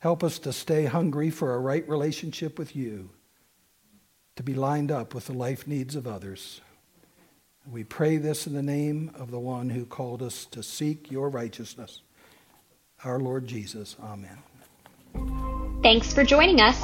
Help 0.00 0.24
us 0.24 0.38
to 0.40 0.52
stay 0.52 0.86
hungry 0.86 1.28
for 1.28 1.54
a 1.54 1.58
right 1.58 1.86
relationship 1.86 2.58
with 2.58 2.74
you, 2.74 3.10
to 4.34 4.42
be 4.42 4.54
lined 4.54 4.90
up 4.90 5.14
with 5.14 5.26
the 5.26 5.34
life 5.34 5.66
needs 5.66 5.94
of 5.94 6.06
others. 6.06 6.62
We 7.70 7.84
pray 7.84 8.16
this 8.16 8.46
in 8.46 8.54
the 8.54 8.62
name 8.62 9.10
of 9.14 9.30
the 9.30 9.38
one 9.38 9.68
who 9.68 9.84
called 9.84 10.22
us 10.22 10.46
to 10.52 10.62
seek 10.62 11.10
your 11.10 11.28
righteousness, 11.28 12.00
our 13.04 13.20
Lord 13.20 13.46
Jesus. 13.46 13.94
Amen. 14.02 14.38
Thanks 15.82 16.14
for 16.14 16.24
joining 16.24 16.62
us. 16.62 16.82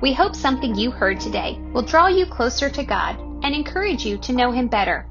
We 0.00 0.14
hope 0.14 0.34
something 0.34 0.74
you 0.74 0.90
heard 0.90 1.20
today 1.20 1.58
will 1.74 1.82
draw 1.82 2.06
you 2.06 2.24
closer 2.24 2.70
to 2.70 2.82
God 2.82 3.20
and 3.44 3.54
encourage 3.54 4.06
you 4.06 4.16
to 4.18 4.32
know 4.32 4.50
Him 4.50 4.68
better. 4.68 5.06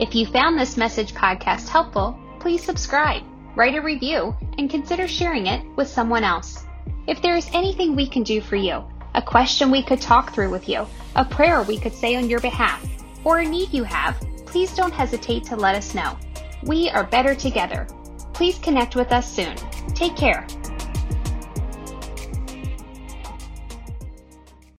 If 0.00 0.14
you 0.14 0.24
found 0.24 0.58
this 0.58 0.78
message 0.78 1.12
podcast 1.12 1.68
helpful, 1.68 2.18
please 2.40 2.64
subscribe, 2.64 3.22
write 3.56 3.74
a 3.74 3.82
review, 3.82 4.34
and 4.56 4.70
consider 4.70 5.06
sharing 5.06 5.48
it 5.48 5.62
with 5.76 5.88
someone 5.88 6.24
else. 6.24 6.64
If 7.06 7.20
there 7.20 7.36
is 7.36 7.50
anything 7.52 7.94
we 7.94 8.06
can 8.06 8.22
do 8.22 8.40
for 8.40 8.56
you, 8.56 8.82
a 9.14 9.20
question 9.20 9.70
we 9.70 9.82
could 9.82 10.00
talk 10.00 10.32
through 10.32 10.50
with 10.50 10.70
you, 10.70 10.86
a 11.16 11.24
prayer 11.24 11.62
we 11.62 11.78
could 11.78 11.92
say 11.92 12.16
on 12.16 12.30
your 12.30 12.40
behalf, 12.40 12.82
or 13.24 13.40
a 13.40 13.44
need 13.44 13.74
you 13.74 13.84
have, 13.84 14.18
please 14.46 14.74
don't 14.74 14.92
hesitate 14.92 15.44
to 15.44 15.56
let 15.56 15.74
us 15.74 15.94
know. 15.94 16.16
We 16.62 16.88
are 16.88 17.04
better 17.04 17.34
together. 17.34 17.86
Please 18.32 18.58
connect 18.58 18.96
with 18.96 19.12
us 19.12 19.30
soon. 19.30 19.54
Take 19.94 20.16
care. 20.16 20.46